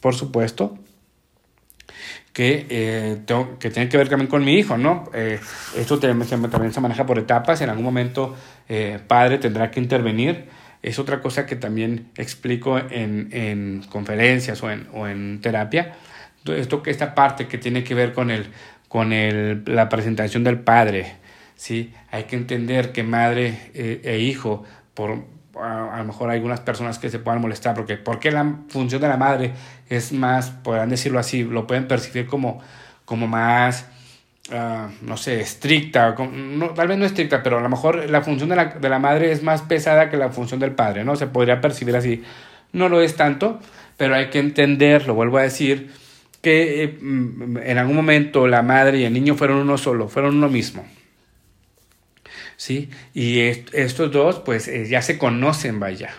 por 0.00 0.14
supuesto, 0.14 0.78
que, 2.32 2.66
eh, 2.70 3.16
tengo, 3.26 3.58
que 3.58 3.70
tiene 3.70 3.88
que 3.88 3.96
ver 3.96 4.08
también 4.08 4.30
con 4.30 4.44
mi 4.44 4.54
hijo, 4.54 4.76
¿no? 4.76 5.10
Eh, 5.12 5.40
esto 5.76 5.98
también, 5.98 6.28
también, 6.48 6.72
se 6.72 6.80
maneja 6.80 7.04
por 7.04 7.18
etapas, 7.18 7.60
en 7.60 7.70
algún 7.70 7.84
momento 7.84 8.36
eh, 8.68 9.00
padre 9.04 9.38
tendrá 9.38 9.72
que 9.72 9.80
intervenir. 9.80 10.44
Es 10.80 11.00
otra 11.00 11.20
cosa 11.20 11.44
que 11.46 11.56
también 11.56 12.12
explico 12.16 12.78
en, 12.78 13.30
en 13.32 13.82
conferencias 13.90 14.62
o 14.62 14.70
en, 14.70 14.86
o 14.92 15.08
en 15.08 15.40
terapia. 15.40 15.96
Esto, 16.46 16.80
esta 16.86 17.16
parte 17.16 17.48
que 17.48 17.58
tiene 17.58 17.82
que 17.82 17.96
ver 17.96 18.12
con, 18.12 18.30
el, 18.30 18.46
con 18.86 19.12
el, 19.12 19.64
la 19.66 19.88
presentación 19.88 20.44
del 20.44 20.60
padre, 20.60 21.16
¿sí? 21.58 21.92
Hay 22.10 22.24
que 22.24 22.36
entender 22.36 22.92
que 22.92 23.02
madre 23.02 23.70
eh, 23.74 24.00
e 24.04 24.20
hijo, 24.20 24.64
por, 24.94 25.24
a, 25.60 25.98
lo 25.98 26.04
mejor 26.04 26.30
algunas 26.30 26.60
personas 26.60 26.98
que 26.98 27.10
se 27.10 27.18
puedan 27.18 27.42
molestar, 27.42 27.74
porque 27.74 27.96
porque 27.96 28.30
la 28.30 28.60
función 28.68 29.02
de 29.02 29.08
la 29.08 29.16
madre 29.16 29.52
es 29.90 30.12
más, 30.12 30.50
podrán 30.50 30.88
decirlo 30.88 31.18
así, 31.18 31.42
lo 31.42 31.66
pueden 31.66 31.88
percibir 31.88 32.26
como, 32.26 32.62
como 33.04 33.26
más, 33.26 33.86
uh, 34.52 34.88
no 35.02 35.16
sé, 35.16 35.40
estricta, 35.40 36.14
no, 36.32 36.70
tal 36.70 36.88
vez 36.88 36.96
no 36.96 37.04
estricta, 37.04 37.42
pero 37.42 37.58
a 37.58 37.60
lo 37.60 37.68
mejor 37.68 38.08
la 38.08 38.22
función 38.22 38.48
de 38.48 38.56
la, 38.56 38.66
de 38.66 38.88
la 38.88 39.00
madre 39.00 39.32
es 39.32 39.42
más 39.42 39.62
pesada 39.62 40.08
que 40.10 40.16
la 40.16 40.30
función 40.30 40.60
del 40.60 40.72
padre, 40.72 41.04
¿no? 41.04 41.16
Se 41.16 41.26
podría 41.26 41.60
percibir 41.60 41.96
así. 41.96 42.22
No 42.72 42.88
lo 42.88 43.00
es 43.00 43.16
tanto, 43.16 43.58
pero 43.96 44.14
hay 44.14 44.30
que 44.30 44.38
entender, 44.38 45.08
lo 45.08 45.14
vuelvo 45.14 45.38
a 45.38 45.42
decir, 45.42 45.90
que 46.40 46.84
eh, 46.84 46.98
en 47.00 47.78
algún 47.78 47.96
momento 47.96 48.46
la 48.46 48.62
madre 48.62 48.98
y 48.98 49.04
el 49.04 49.12
niño 49.12 49.34
fueron 49.34 49.56
uno 49.58 49.76
solo, 49.76 50.08
fueron 50.08 50.36
uno 50.36 50.48
mismo. 50.48 50.84
¿Sí? 52.58 52.90
Y 53.14 53.40
est 53.40 53.72
estos 53.72 54.12
dos, 54.12 54.40
pues 54.40 54.68
eh, 54.68 54.86
ya 54.86 55.00
se 55.00 55.16
conocen, 55.16 55.80
vaya. 55.80 56.10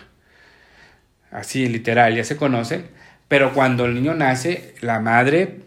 Así, 1.30 1.68
literal, 1.68 2.16
ya 2.16 2.24
se 2.24 2.36
conocen, 2.36 2.88
Pero 3.28 3.52
cuando 3.52 3.84
el 3.84 3.94
niño 3.94 4.14
nace, 4.14 4.74
la 4.80 4.98
madre 4.98 5.60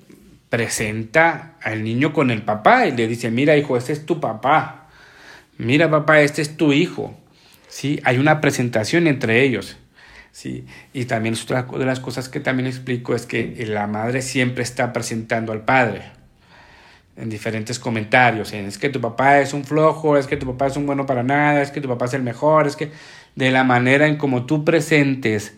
presenta 0.50 1.54
al 1.62 1.82
niño 1.84 2.12
con 2.12 2.30
el 2.30 2.42
papá 2.42 2.88
y 2.88 2.92
le 2.92 3.08
dice, 3.08 3.32
mira 3.32 3.56
hijo, 3.56 3.78
este 3.78 3.94
es 3.94 4.06
tu 4.06 4.20
papá. 4.20 4.90
Mira 5.58 5.90
papá, 5.90 6.20
este 6.20 6.42
es 6.42 6.58
tu 6.58 6.74
hijo. 6.74 7.18
¿Sí? 7.70 8.02
Hay 8.04 8.18
una 8.18 8.42
presentación 8.42 9.08
entre 9.08 9.44
ellos. 9.44 9.78
¿sí? 10.34 10.66
Y 10.94 11.06
también 11.06 11.36
otra 11.42 11.64
de 11.64 11.86
las 11.86 12.02
cosas 12.02 12.28
que 12.28 12.42
también 12.42 12.68
explico 12.68 13.16
es 13.16 13.26
que 13.26 13.66
la 13.68 13.88
madre 13.88 14.22
siempre 14.22 14.64
está 14.64 14.92
presentando 14.92 15.54
al 15.54 15.62
padre 15.62 16.23
en 17.16 17.30
diferentes 17.30 17.80
comentarios. 17.80 18.54
Es 18.54 18.78
que 18.78 18.90
tu 18.90 19.00
papá 19.00 19.40
es 19.40 19.54
un 19.54 19.64
flojo, 19.64 20.18
es 20.18 20.28
que 20.28 20.38
tu 20.38 20.48
papá 20.48 20.68
es 20.68 20.78
un 20.78 20.86
bueno 20.86 21.06
para 21.06 21.24
nada, 21.24 21.62
es 21.62 21.72
que 21.72 21.82
tu 21.82 21.88
papá 21.88 22.06
es 22.06 22.14
el 22.14 22.24
mejor, 22.24 22.68
es 22.68 22.76
que 22.76 22.92
de 23.36 23.52
la 23.52 23.64
manera 23.64 24.08
en 24.08 24.18
como 24.18 24.46
tú 24.46 24.64
presentes 24.64 25.56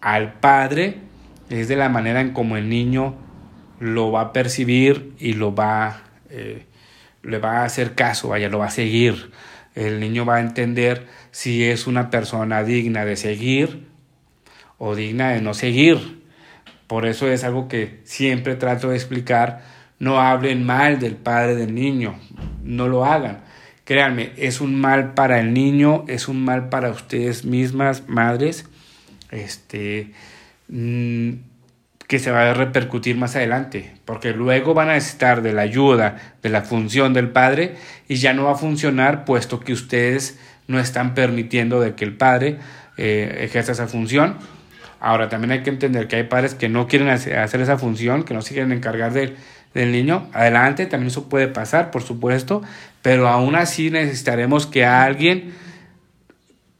al 0.00 0.34
padre, 0.34 0.98
es 1.50 1.68
de 1.68 1.76
la 1.76 1.88
manera 1.88 2.20
en 2.20 2.32
como 2.32 2.56
el 2.56 2.68
niño 2.68 3.16
lo 3.80 4.10
va 4.10 4.20
a 4.20 4.32
percibir 4.32 5.14
y 5.18 5.34
lo 5.34 5.54
va, 5.54 6.02
eh, 6.30 6.66
le 7.22 7.38
va 7.38 7.60
a 7.60 7.64
hacer 7.64 7.94
caso, 7.94 8.28
vaya, 8.28 8.48
lo 8.48 8.58
va 8.58 8.66
a 8.66 8.70
seguir. 8.70 9.30
El 9.74 10.00
niño 10.00 10.24
va 10.24 10.36
a 10.36 10.40
entender 10.40 11.06
si 11.30 11.64
es 11.64 11.86
una 11.86 12.10
persona 12.10 12.64
digna 12.64 13.04
de 13.04 13.16
seguir 13.16 13.86
o 14.76 14.94
digna 14.94 15.30
de 15.30 15.40
no 15.40 15.54
seguir. 15.54 16.22
Por 16.86 17.06
eso 17.06 17.28
es 17.28 17.44
algo 17.44 17.68
que 17.68 18.00
siempre 18.04 18.56
trato 18.56 18.88
de 18.88 18.96
explicar. 18.96 19.62
No 19.98 20.20
hablen 20.20 20.64
mal 20.64 20.98
del 20.98 21.16
padre 21.16 21.56
del 21.56 21.74
niño, 21.74 22.14
no 22.62 22.88
lo 22.88 23.04
hagan. 23.04 23.40
Créanme, 23.84 24.32
es 24.36 24.60
un 24.60 24.74
mal 24.74 25.14
para 25.14 25.40
el 25.40 25.52
niño, 25.54 26.04
es 26.08 26.28
un 26.28 26.44
mal 26.44 26.68
para 26.68 26.90
ustedes 26.90 27.44
mismas, 27.44 28.06
madres. 28.06 28.66
Este, 29.30 30.12
mm, 30.68 31.32
que 32.08 32.18
se 32.18 32.30
va 32.30 32.50
a 32.50 32.54
repercutir 32.54 33.16
más 33.18 33.36
adelante, 33.36 33.92
porque 34.06 34.32
luego 34.32 34.72
van 34.72 34.88
a 34.88 34.94
necesitar 34.94 35.42
de 35.42 35.52
la 35.52 35.62
ayuda, 35.62 36.16
de 36.42 36.48
la 36.48 36.62
función 36.62 37.12
del 37.12 37.28
padre 37.28 37.76
y 38.08 38.16
ya 38.16 38.32
no 38.32 38.44
va 38.44 38.52
a 38.52 38.56
funcionar 38.56 39.26
puesto 39.26 39.60
que 39.60 39.74
ustedes 39.74 40.38
no 40.68 40.80
están 40.80 41.14
permitiendo 41.14 41.80
de 41.80 41.94
que 41.94 42.06
el 42.06 42.16
padre 42.16 42.56
eh, 42.96 43.40
ejerza 43.42 43.72
esa 43.72 43.88
función. 43.88 44.36
Ahora 45.00 45.28
también 45.28 45.52
hay 45.52 45.62
que 45.62 45.70
entender 45.70 46.08
que 46.08 46.16
hay 46.16 46.24
padres 46.24 46.54
que 46.54 46.70
no 46.70 46.88
quieren 46.88 47.10
hacer 47.10 47.60
esa 47.60 47.76
función, 47.76 48.24
que 48.24 48.32
no 48.32 48.40
se 48.40 48.54
quieren 48.54 48.72
encargar 48.72 49.12
del 49.80 49.92
niño. 49.92 50.28
Adelante, 50.32 50.86
también 50.86 51.08
eso 51.08 51.28
puede 51.28 51.48
pasar, 51.48 51.90
por 51.90 52.02
supuesto, 52.02 52.62
pero 53.02 53.28
aún 53.28 53.54
así 53.54 53.90
necesitaremos 53.90 54.66
que 54.66 54.84
alguien 54.84 55.54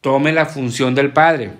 tome 0.00 0.32
la 0.32 0.46
función 0.46 0.94
del 0.94 1.12
padre 1.12 1.50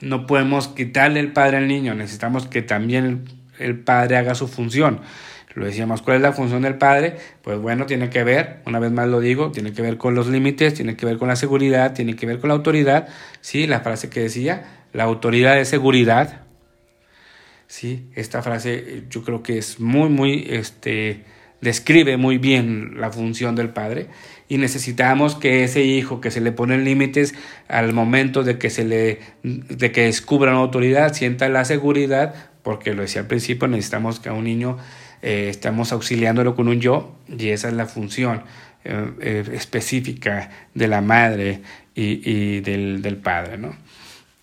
no 0.00 0.26
podemos 0.26 0.68
quitarle 0.68 1.20
el 1.20 1.32
padre 1.32 1.58
al 1.58 1.68
niño, 1.68 1.94
necesitamos 1.94 2.46
que 2.46 2.62
también 2.62 3.24
el, 3.58 3.78
padre 3.80 4.16
haga 4.16 4.34
su 4.34 4.48
función. 4.48 5.00
Lo 5.54 5.64
decíamos, 5.64 6.02
¿cuál 6.02 6.16
es 6.16 6.22
la 6.22 6.32
función 6.32 6.62
del 6.62 6.76
padre? 6.76 7.16
Pues 7.42 7.58
bueno, 7.58 7.86
tiene 7.86 8.10
que 8.10 8.24
ver, 8.24 8.60
una 8.66 8.78
vez 8.78 8.92
más 8.92 9.08
lo 9.08 9.20
digo, 9.20 9.52
tiene 9.52 9.72
que 9.72 9.80
ver 9.80 9.96
con 9.96 10.14
los 10.14 10.26
límites, 10.26 10.74
tiene 10.74 10.96
que 10.96 11.06
ver 11.06 11.16
con 11.16 11.28
la 11.28 11.36
seguridad, 11.36 11.94
tiene 11.94 12.14
que 12.14 12.26
ver 12.26 12.40
con 12.40 12.48
la 12.48 12.54
autoridad. 12.54 13.08
Sí, 13.40 13.66
la 13.66 13.80
frase 13.80 14.10
que 14.10 14.20
decía, 14.20 14.64
la 14.92 15.04
autoridad 15.04 15.54
de 15.54 15.64
seguridad. 15.64 16.42
Sí, 17.68 18.08
esta 18.14 18.42
frase 18.42 19.04
yo 19.10 19.22
creo 19.22 19.42
que 19.42 19.58
es 19.58 19.80
muy, 19.80 20.08
muy, 20.08 20.46
este, 20.48 21.24
describe 21.60 22.16
muy 22.16 22.38
bien 22.38 23.00
la 23.00 23.10
función 23.10 23.56
del 23.56 23.70
padre 23.70 24.08
y 24.48 24.58
necesitamos 24.58 25.34
que 25.34 25.64
ese 25.64 25.82
hijo 25.82 26.20
que 26.20 26.30
se 26.30 26.40
le 26.40 26.52
ponen 26.52 26.84
límites 26.84 27.34
al 27.68 27.92
momento 27.92 28.44
de 28.44 28.58
que 28.58 28.70
se 28.70 28.84
le 28.84 29.20
de 29.42 29.90
que 29.92 30.02
descubra 30.02 30.52
una 30.52 30.60
autoridad 30.60 31.14
sienta 31.14 31.48
la 31.48 31.64
seguridad 31.64 32.34
porque 32.62 32.94
lo 32.94 33.02
decía 33.02 33.22
al 33.22 33.26
principio 33.26 33.68
necesitamos 33.68 34.20
que 34.20 34.28
a 34.28 34.32
un 34.32 34.44
niño 34.44 34.76
eh, 35.22 35.48
estamos 35.48 35.92
auxiliándolo 35.92 36.54
con 36.54 36.68
un 36.68 36.80
yo 36.80 37.18
y 37.26 37.48
esa 37.48 37.68
es 37.68 37.74
la 37.74 37.86
función 37.86 38.42
eh, 38.84 39.10
eh, 39.20 39.44
específica 39.54 40.50
de 40.74 40.88
la 40.88 41.00
madre 41.00 41.62
y, 41.94 42.60
del, 42.60 43.00
del, 43.00 43.16
padre 43.16 43.56
¿no? 43.56 43.74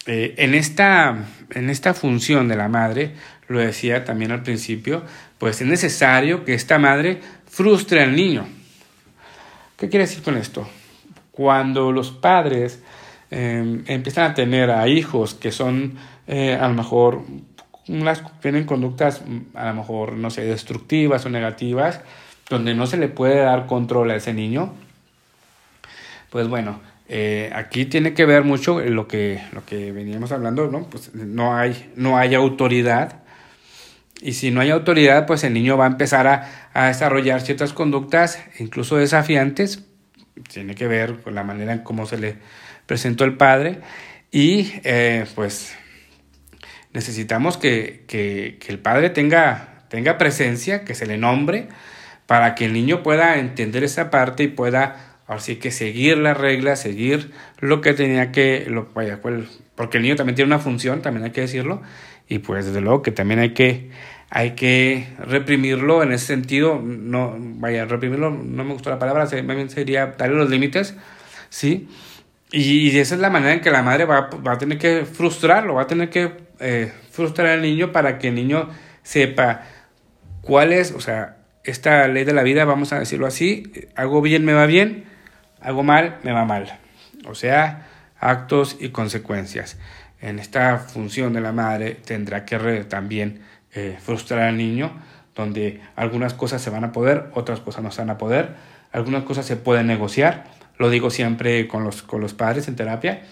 En, 0.06 0.54
esta, 0.54 1.26
en 1.52 1.70
esta 1.70 1.94
función 1.94 2.48
de 2.48 2.56
la 2.56 2.68
madre 2.68 3.14
lo 3.48 3.60
decía 3.60 4.04
también 4.04 4.32
al 4.32 4.44
principio 4.44 5.04
pues 5.38 5.62
es 5.62 5.68
necesario 5.68 6.46
que 6.46 6.54
esta 6.54 6.80
madre 6.80 7.20
frustre 7.48 8.02
al 8.02 8.16
niño 8.16 8.48
¿Qué 9.84 9.90
quiere 9.90 10.06
decir 10.06 10.24
con 10.24 10.38
esto? 10.38 10.66
Cuando 11.32 11.92
los 11.92 12.12
padres 12.12 12.82
em, 13.30 13.84
empiezan 13.86 14.32
a 14.32 14.34
tener 14.34 14.72
a 14.72 14.88
hijos 14.88 15.34
que 15.34 15.52
son 15.52 15.98
eh, 16.26 16.58
a 16.58 16.70
lo 16.70 16.74
mejor 16.74 17.24
tienen 18.42 18.64
conductas 18.64 19.24
a 19.56 19.68
lo 19.68 19.74
mejor 19.74 20.14
no 20.14 20.30
sé 20.30 20.46
destructivas 20.46 21.26
o 21.26 21.30
negativas 21.30 22.00
donde 22.50 22.74
no 22.76 22.88
se 22.88 22.96
le 22.96 23.10
puede 23.10 23.40
dar 23.40 23.66
control 23.66 24.12
a 24.12 24.16
ese 24.16 24.34
niño 24.34 24.74
pues 26.30 26.48
bueno 26.48 26.80
eh, 27.10 27.52
aquí 27.54 27.86
tiene 27.86 28.14
que 28.14 28.26
ver 28.26 28.44
mucho 28.44 28.80
lo 28.80 29.08
que 29.08 29.42
lo 29.52 29.66
que 29.66 29.92
veníamos 29.92 30.32
hablando 30.32 30.72
no 30.72 30.90
pues 30.90 31.14
no 31.14 31.56
hay 31.56 31.92
no 31.96 32.18
autoridad 32.18 33.24
y 34.24 34.34
si 34.34 34.52
no 34.52 34.62
hay 34.62 34.70
autoridad, 34.70 35.26
pues 35.26 35.44
el 35.44 35.54
niño 35.54 35.76
va 35.76 35.84
a 35.84 35.90
empezar 35.90 36.28
a, 36.74 36.88
desarrollar 36.88 37.42
ciertas 37.42 37.74
conductas, 37.74 38.40
incluso 38.58 38.96
desafiantes. 38.96 39.84
Tiene 40.50 40.76
que 40.76 40.88
ver 40.88 41.20
con 41.20 41.36
la 41.36 41.44
manera 41.44 41.74
en 41.74 41.80
cómo 41.80 42.06
se 42.06 42.18
le 42.18 42.38
presentó 42.86 43.26
el 43.26 43.36
padre. 43.36 43.82
Y 44.32 44.72
eh, 44.86 45.26
pues 45.36 45.76
necesitamos 46.94 47.58
que, 47.58 48.06
que, 48.08 48.58
el 48.70 48.80
padre 48.80 49.10
tenga, 49.10 49.84
tenga 49.90 50.18
presencia, 50.18 50.86
que 50.86 50.96
se 50.96 51.06
le 51.06 51.18
nombre, 51.18 51.68
para 52.26 52.56
que 52.56 52.64
el 52.64 52.72
niño 52.72 53.04
pueda 53.04 53.38
entender 53.40 53.84
esa 53.84 54.10
parte 54.10 54.44
y 54.44 54.48
pueda 54.48 55.13
así 55.34 55.58
que 55.58 55.72
seguir 55.72 56.18
las 56.18 56.38
reglas, 56.38 56.82
seguir 56.82 57.32
lo 57.60 57.82
que 57.82 57.94
tenía 57.94 58.32
que, 58.32 58.66
lo, 58.70 58.88
vaya, 58.94 59.20
porque 59.76 59.98
el 59.98 60.04
niño 60.04 60.16
también 60.16 60.36
tiene 60.36 60.48
una 60.48 60.60
función, 60.60 61.02
también 61.02 61.26
hay 61.26 61.32
que 61.32 61.42
decirlo, 61.42 61.82
y 62.28 62.40
pues 62.40 62.66
desde 62.66 62.82
luego 62.82 63.02
que 63.02 63.12
también 63.12 63.40
hay 63.40 63.54
que 63.54 63.90
hay 64.36 64.52
que 64.52 65.08
reprimirlo 65.20 66.02
en 66.02 66.12
ese 66.12 66.26
sentido, 66.26 66.82
no, 66.84 67.36
vaya, 67.38 67.86
reprimirlo, 67.86 68.32
no 68.32 68.64
me 68.64 68.74
gustó 68.74 68.90
la 68.90 68.98
palabra, 68.98 69.28
sería 69.28 70.08
darle 70.18 70.36
los 70.36 70.50
límites, 70.50 70.96
¿sí? 71.50 71.88
Y, 72.52 72.98
esa 72.98 73.14
es 73.14 73.22
la 73.22 73.30
manera 73.30 73.54
en 73.54 73.62
que 73.62 73.70
la 73.70 73.84
madre 73.84 74.06
va, 74.06 74.32
va 74.32 74.54
a 74.54 74.58
tener 74.58 74.80
que 74.80 75.06
frustrarlo, 75.06 75.76
va 75.76 75.84
a 75.84 75.88
tener 75.88 76.10
que 76.10 76.32
eh, 76.60 76.92
frustrar 77.12 77.50
al 77.50 77.62
niño 77.62 77.92
para 77.92 78.18
que 78.18 78.30
el 78.30 78.36
niño 78.36 78.70
sepa 79.04 79.68
cuál 80.42 80.74
es, 80.74 80.94
o 80.94 81.00
sea, 81.00 81.38
esta 81.64 82.08
ley 82.08 82.24
de 82.24 82.34
la 82.34 82.42
vida, 82.42 82.66
vamos 82.66 82.92
a 82.92 83.00
decirlo 83.00 83.28
así, 83.28 83.72
hago 83.96 84.22
bien, 84.22 84.46
me 84.46 84.54
va 84.54 84.66
bien, 84.66 85.06
hago 85.64 85.84
mal, 85.84 86.18
me 86.24 86.32
va 86.32 86.46
mal. 86.46 86.80
O 87.26 87.36
sea, 87.36 87.88
actos 88.20 88.78
y 88.80 88.90
consecuencias. 88.90 89.78
En 90.22 90.40
esta 90.40 90.78
función 90.78 91.34
de 91.34 91.42
la 91.42 91.52
madre 91.52 91.96
tendrá 91.96 92.46
que 92.46 92.58
también 92.86 93.42
eh, 93.74 93.98
frustrar 94.02 94.42
al 94.42 94.58
niño, 94.58 94.92
donde 95.36 95.82
algunas 95.96 96.34
cosas 96.34 96.62
se 96.62 96.70
van 96.70 96.84
a 96.84 96.92
poder, 96.92 97.30
otras 97.34 97.60
cosas 97.60 97.84
no 97.84 97.92
se 97.92 98.02
van 98.02 98.12
a 98.12 98.18
poder, 98.18 98.56
algunas 98.92 99.24
cosas 99.24 99.46
se 99.46 99.58
pueden 99.58 99.88
negociar, 99.88 100.46
lo 100.78 100.90
digo 100.90 101.10
siempre 101.10 101.68
con 101.68 101.84
los, 101.84 102.04
con 102.04 102.22
los 102.22 102.34
padres 102.34 102.68
en 102.68 102.76
terapia, 102.76 103.24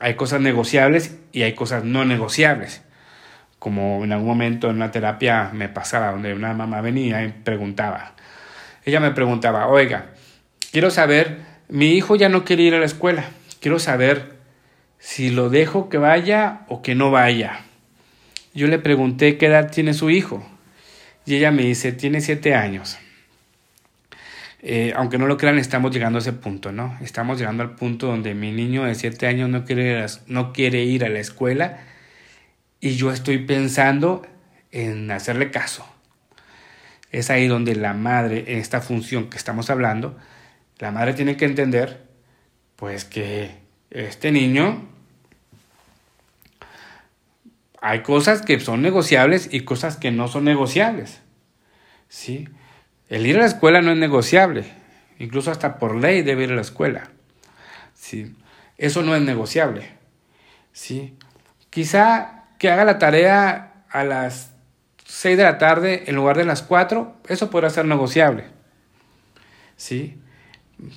hay 0.00 0.14
cosas 0.14 0.40
negociables 0.40 1.18
y 1.32 1.42
hay 1.42 1.54
cosas 1.54 1.84
no 1.84 2.04
negociables. 2.04 2.82
Como 3.58 4.04
en 4.04 4.12
algún 4.12 4.28
momento 4.28 4.68
en 4.68 4.76
una 4.76 4.90
terapia 4.90 5.50
me 5.52 5.68
pasaba, 5.68 6.10
donde 6.10 6.34
una 6.34 6.52
mamá 6.52 6.80
venía 6.80 7.24
y 7.24 7.28
preguntaba. 7.28 8.12
Ella 8.84 9.00
me 9.00 9.12
preguntaba, 9.12 9.68
oiga, 9.68 10.06
quiero 10.72 10.90
saber, 10.90 11.53
mi 11.68 11.92
hijo 11.92 12.16
ya 12.16 12.28
no 12.28 12.44
quiere 12.44 12.62
ir 12.62 12.74
a 12.74 12.78
la 12.78 12.86
escuela, 12.86 13.30
quiero 13.60 13.78
saber 13.78 14.34
si 14.98 15.30
lo 15.30 15.50
dejo 15.50 15.88
que 15.88 15.98
vaya 15.98 16.60
o 16.68 16.82
que 16.82 16.94
no 16.94 17.10
vaya. 17.10 17.60
Yo 18.54 18.68
le 18.68 18.78
pregunté 18.78 19.36
qué 19.36 19.46
edad 19.46 19.70
tiene 19.70 19.94
su 19.94 20.10
hijo 20.10 20.46
y 21.26 21.36
ella 21.36 21.50
me 21.50 21.62
dice, 21.62 21.92
tiene 21.92 22.20
siete 22.20 22.54
años. 22.54 22.98
Eh, 24.66 24.94
aunque 24.96 25.18
no 25.18 25.26
lo 25.26 25.36
crean, 25.36 25.58
estamos 25.58 25.92
llegando 25.92 26.18
a 26.18 26.22
ese 26.22 26.32
punto, 26.32 26.72
¿no? 26.72 26.96
Estamos 27.02 27.38
llegando 27.38 27.62
al 27.62 27.74
punto 27.74 28.06
donde 28.06 28.34
mi 28.34 28.50
niño 28.50 28.84
de 28.84 28.94
siete 28.94 29.26
años 29.26 29.50
no 29.50 29.64
quiere, 29.64 30.06
no 30.26 30.54
quiere 30.54 30.84
ir 30.84 31.04
a 31.04 31.10
la 31.10 31.18
escuela 31.18 31.80
y 32.80 32.96
yo 32.96 33.12
estoy 33.12 33.38
pensando 33.38 34.26
en 34.72 35.10
hacerle 35.10 35.50
caso. 35.50 35.86
Es 37.12 37.30
ahí 37.30 37.46
donde 37.46 37.76
la 37.76 37.92
madre, 37.92 38.44
en 38.48 38.58
esta 38.58 38.80
función 38.80 39.28
que 39.28 39.36
estamos 39.36 39.68
hablando, 39.68 40.18
la 40.78 40.90
madre 40.90 41.14
tiene 41.14 41.36
que 41.36 41.44
entender, 41.44 42.04
pues 42.76 43.04
que 43.04 43.50
este 43.90 44.32
niño 44.32 44.88
hay 47.80 48.02
cosas 48.02 48.42
que 48.42 48.58
son 48.60 48.82
negociables 48.82 49.48
y 49.52 49.60
cosas 49.60 49.96
que 49.96 50.10
no 50.10 50.26
son 50.26 50.44
negociables. 50.44 51.20
¿sí? 52.08 52.48
El 53.08 53.26
ir 53.26 53.36
a 53.36 53.40
la 53.40 53.46
escuela 53.46 53.82
no 53.82 53.92
es 53.92 53.98
negociable. 53.98 54.64
Incluso 55.18 55.50
hasta 55.50 55.78
por 55.78 55.94
ley 55.94 56.22
debe 56.22 56.44
ir 56.44 56.52
a 56.52 56.56
la 56.56 56.62
escuela. 56.62 57.10
¿sí? 57.94 58.34
Eso 58.78 59.02
no 59.02 59.14
es 59.14 59.22
negociable. 59.22 59.90
¿sí? 60.72 61.16
Quizá 61.70 62.46
que 62.58 62.70
haga 62.70 62.84
la 62.84 62.98
tarea 62.98 63.84
a 63.90 64.02
las 64.02 64.54
6 65.04 65.36
de 65.36 65.44
la 65.44 65.58
tarde 65.58 66.04
en 66.06 66.16
lugar 66.16 66.38
de 66.38 66.46
las 66.46 66.62
4, 66.62 67.16
eso 67.28 67.50
podrá 67.50 67.68
ser 67.68 67.84
negociable. 67.84 68.46
¿Sí? 69.76 70.18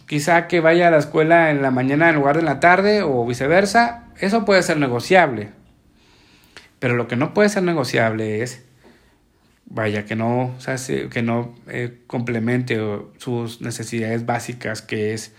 Quizá 0.06 0.47
que 0.47 0.60
vaya 0.60 0.88
a 0.88 0.91
la 0.91 0.97
escuela 0.97 1.52
en 1.52 1.62
la 1.62 1.71
mañana 1.71 2.10
en 2.10 2.15
lugar 2.15 2.36
de 2.36 2.41
en 2.41 2.45
la 2.45 2.60
tarde 2.60 3.02
o 3.02 3.26
viceversa, 3.26 4.06
eso 4.19 4.45
puede 4.45 4.63
ser 4.63 4.78
negociable. 4.78 5.50
Pero 6.80 6.95
lo 6.95 7.08
que 7.08 7.15
no 7.15 7.34
puede 7.34 7.50
ser 7.50 7.63
negociable 7.63 8.43
es, 8.43 8.63
vaya, 9.65 10.06
que 10.06 10.15
no, 10.15 10.56
que 11.12 11.21
no 11.21 11.56
eh, 11.67 12.00
complemente 12.08 12.80
sus 13.17 13.62
necesidades 13.62 14.26
básicas, 14.26 14.82
que 14.82 15.13
es 15.13 15.34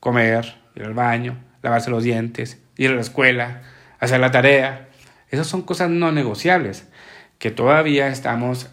comer, 0.00 0.56
ir 0.74 0.84
al 0.84 0.94
baño, 0.94 1.38
lavarse 1.62 1.90
los 1.90 2.02
dientes, 2.02 2.60
ir 2.76 2.90
a 2.90 2.94
la 2.94 3.00
escuela, 3.00 3.62
hacer 4.00 4.20
la 4.20 4.30
tarea. 4.30 4.88
Esas 5.30 5.46
son 5.46 5.62
cosas 5.62 5.90
no 5.90 6.12
negociables, 6.12 6.86
que 7.38 7.50
todavía 7.50 8.08
estamos 8.08 8.70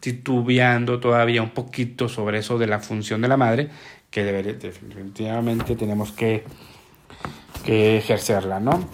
titubeando 0.00 1.00
todavía 1.00 1.42
un 1.42 1.50
poquito 1.50 2.08
sobre 2.08 2.38
eso 2.38 2.58
de 2.58 2.66
la 2.66 2.80
función 2.80 3.20
de 3.20 3.28
la 3.28 3.36
madre, 3.36 3.68
que 4.10 4.24
definitivamente 4.24 5.76
tenemos 5.76 6.12
que, 6.12 6.44
que 7.64 7.98
ejercerla, 7.98 8.60
¿no? 8.60 8.88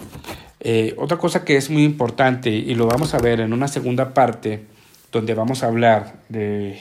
Eh, 0.59 0.95
otra 0.97 1.17
cosa 1.17 1.45
que 1.45 1.55
es 1.55 1.69
muy 1.69 1.83
importante 1.83 2.49
y 2.49 2.73
lo 2.75 2.87
vamos 2.87 3.13
a 3.13 3.19
ver 3.19 3.39
en 3.39 3.53
una 3.53 3.67
segunda 3.67 4.13
parte 4.13 4.65
donde 5.11 5.33
vamos 5.33 5.63
a 5.63 5.67
hablar 5.67 6.15
de, 6.29 6.79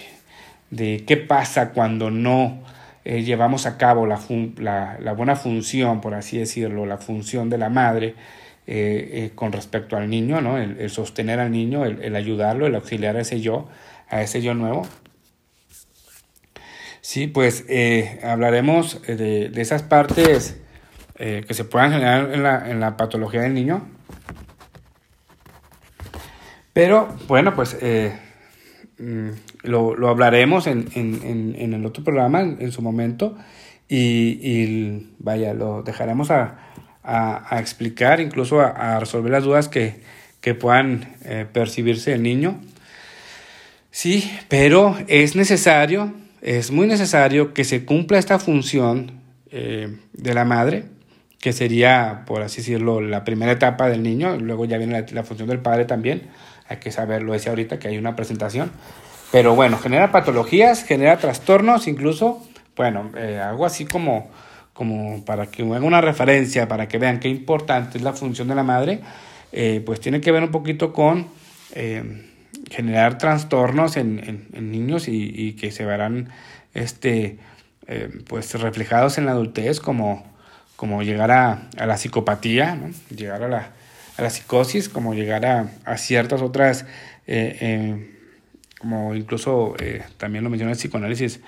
de 0.71 1.05
qué 1.07 1.17
pasa 1.17 1.71
cuando 1.71 2.11
no 2.11 2.63
eh, 3.05 3.23
llevamos 3.23 3.67
a 3.67 3.77
cabo 3.77 4.07
la, 4.07 4.19
la, 4.57 4.99
la, 5.01 5.13
buena 5.13 5.37
función, 5.37 6.01
por 6.01 6.15
así 6.15 6.39
decirlo, 6.39 6.87
la 6.87 6.99
función 6.99 7.51
de 7.51 7.59
la 7.59 7.69
madre 7.69 8.15
eh, 8.67 9.31
con 9.35 9.53
respecto 9.53 9.97
al 9.97 10.11
niño, 10.11 10.41
¿no? 10.41 10.59
el, 10.59 10.91
sostener 10.91 11.39
al 11.39 11.53
niño, 11.53 11.85
el, 11.85 12.17
ayudarlo, 12.17 12.67
el 12.67 12.75
auxiliar 12.75 13.17
a 13.17 13.21
ese 13.21 13.41
yo, 13.41 13.69
a 14.09 14.23
ese 14.23 14.43
yo 14.43 14.55
nuevo. 14.55 14.87
Sí, 17.07 17.29
pues 17.29 17.65
hablaremos 18.25 19.01
de, 19.07 19.49
de 19.49 19.63
esas 19.63 19.85
partes 19.85 20.57
eh, 21.21 21.45
que 21.47 21.55
se 21.55 21.63
puedan 21.63 21.93
generar 21.93 22.35
en 22.35 22.43
la, 22.43 22.69
en 22.69 22.81
la, 22.81 22.97
patología 22.97 23.43
del 23.43 23.55
niño. 23.55 23.87
Pero 26.73 27.17
bueno, 27.29 27.55
pues 27.55 27.77
eh, 27.81 28.13
mm, 28.99 29.29
lo, 29.63 29.95
lo, 29.95 30.09
hablaremos 30.09 30.67
en, 30.67 30.89
en, 30.97 31.55
en, 31.57 31.75
el 31.75 31.87
otro 31.87 32.03
programa 32.03 32.41
en, 32.41 32.73
su 32.73 32.83
momento 32.83 33.39
y, 33.89 34.41
y, 34.43 35.15
vaya, 35.21 35.55
lo 35.55 35.85
dejaremos 35.85 36.33
a, 36.33 36.59
a, 37.05 37.55
a 37.55 37.61
explicar, 37.61 38.19
incluso 38.19 38.61
a, 38.61 38.99
resolver 38.99 39.31
las 39.31 39.45
dudas 39.45 39.69
que, 39.69 40.01
que 40.41 40.57
puedan 40.57 41.15
eh, 41.25 41.47
percibirse 41.53 42.15
el 42.15 42.25
niño. 42.25 42.61
Sí, 43.93 44.29
pero 44.49 44.97
es 45.07 45.37
necesario, 45.37 46.13
es 46.43 46.71
muy 46.71 46.87
necesario 46.87 47.55
que 47.55 47.65
se 47.65 47.85
cumpla 47.85 48.19
esta 48.19 48.39
función 48.39 49.21
de 49.51 50.35
la 50.35 50.45
madre 50.45 50.85
que 51.47 51.53
sería, 51.53 52.25
por 52.27 52.43
así 52.43 52.57
decirlo, 52.57 53.01
la 53.01 53.23
primera 53.23 53.53
etapa 53.53 53.89
del 53.89 54.03
niño, 54.03 54.37
luego 54.37 54.65
ya 54.65 54.79
viene 54.79 55.07
la, 55.13 55.23
función 55.23 55.49
del 55.49 55.61
padre 55.61 55.85
también, 55.85 56.23
hay 56.69 56.79
que 56.79 56.91
saberlo, 56.91 57.35
decía 57.35 57.51
ahorita 57.51 57.79
que 57.79 57.87
hay 57.87 57.99
una 57.99 58.17
presentación, 58.17 58.73
pero 59.31 59.55
bueno, 59.55 59.79
genera 59.79 60.11
patologías, 60.11 60.83
genera 60.83 61.19
trastornos, 61.19 61.87
incluso, 61.87 62.43
bueno, 62.75 63.13
eh, 63.17 63.39
algo 63.39 63.65
así 63.65 63.85
como, 63.85 64.29
como 64.73 65.25
para 65.25 65.47
que 65.47 65.63
haga 65.63 65.85
una 65.85 66.01
referencia, 66.01 66.67
para 66.67 66.89
que 66.89 66.99
vean 66.99 67.21
qué 67.21 67.29
importante 67.29 67.99
es 67.99 68.03
la 68.03 68.13
función 68.13 68.49
de 68.49 68.55
la 68.55 68.65
madre, 68.65 69.01
eh, 69.53 69.83
pues 69.87 70.01
tiene 70.01 70.21
que 70.21 70.33
ver 70.33 70.43
un 70.43 70.51
poquito 70.51 70.93
con 70.93 71.29
eh, 71.75 72.25
generar 72.71 73.19
trastornos 73.19 73.97
en, 73.97 74.47
en, 74.53 74.71
niños 74.71 75.09
y, 75.09 75.53
que 75.55 75.71
se 75.71 75.85
verán 75.85 76.31
este, 76.75 77.39
pues 78.29 78.53
reflejados 78.55 79.19
en 79.19 79.27
la 79.27 79.33
adultez 79.33 79.81
como 79.81 80.37
como 80.77 81.03
llegar 81.03 81.31
a, 81.31 81.69
a 81.79 81.87
la 81.87 81.97
psicopatía, 81.97 82.77
¿no? 82.77 82.91
llegar 83.15 83.43
a 83.43 83.49
la, 83.49 83.71
a 84.17 84.23
la, 84.23 84.31
psicosis, 84.31 84.89
como 84.89 85.15
llegar 85.15 85.45
a, 85.47 85.71
a 85.85 85.97
ciertas 85.97 86.43
otras, 86.43 86.85
eh, 87.27 87.57
eh, 87.61 88.17
como 88.79 89.15
incluso 89.15 89.75
eh, 89.79 90.05
también 90.19 90.45
lo 90.45 90.51
menciona 90.51 90.73
el 90.73 90.79
psicoanálisis, 90.79 91.41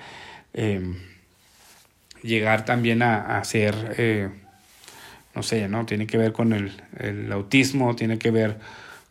llegar 2.23 2.65
también 2.65 3.03
a, 3.03 3.37
a 3.37 3.43
ser, 3.43 4.31
no 5.35 5.43
sé, 5.43 5.69
¿no? 5.69 5.85
tiene 5.85 6.07
que 6.07 6.17
ver 6.17 6.33
con 6.33 6.53
el, 6.53 6.71
el 6.97 7.31
autismo, 7.31 7.95
tiene 7.95 8.17
que 8.17 8.31
ver 8.31 8.57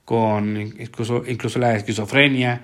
con 0.09 0.57
incluso, 0.57 1.23
incluso 1.29 1.59
la 1.59 1.77
esquizofrenia, 1.77 2.62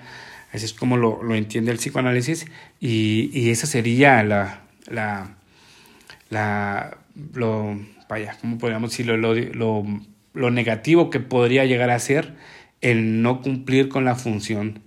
así 0.51 0.65
es 0.65 0.73
como 0.73 0.97
lo, 0.97 1.21
lo 1.21 1.35
entiende 1.35 1.71
el 1.71 1.77
psicoanálisis, 1.77 2.47
y, 2.79 3.29
y 3.31 3.51
esa 3.51 3.67
sería 3.67 4.23
la, 4.23 4.61
la, 4.87 5.35
la 6.31 6.97
lo, 7.35 7.79
vaya, 8.09 8.35
¿cómo 8.41 8.57
podríamos 8.57 8.89
decirlo? 8.89 9.15
Lo, 9.15 9.35
lo, 9.35 9.85
lo 10.33 10.49
negativo 10.49 11.11
que 11.11 11.19
podría 11.19 11.65
llegar 11.65 11.91
a 11.91 11.99
ser 11.99 12.33
el 12.81 13.21
no 13.21 13.43
cumplir 13.43 13.89
con 13.89 14.05
la 14.05 14.15
función 14.15 14.81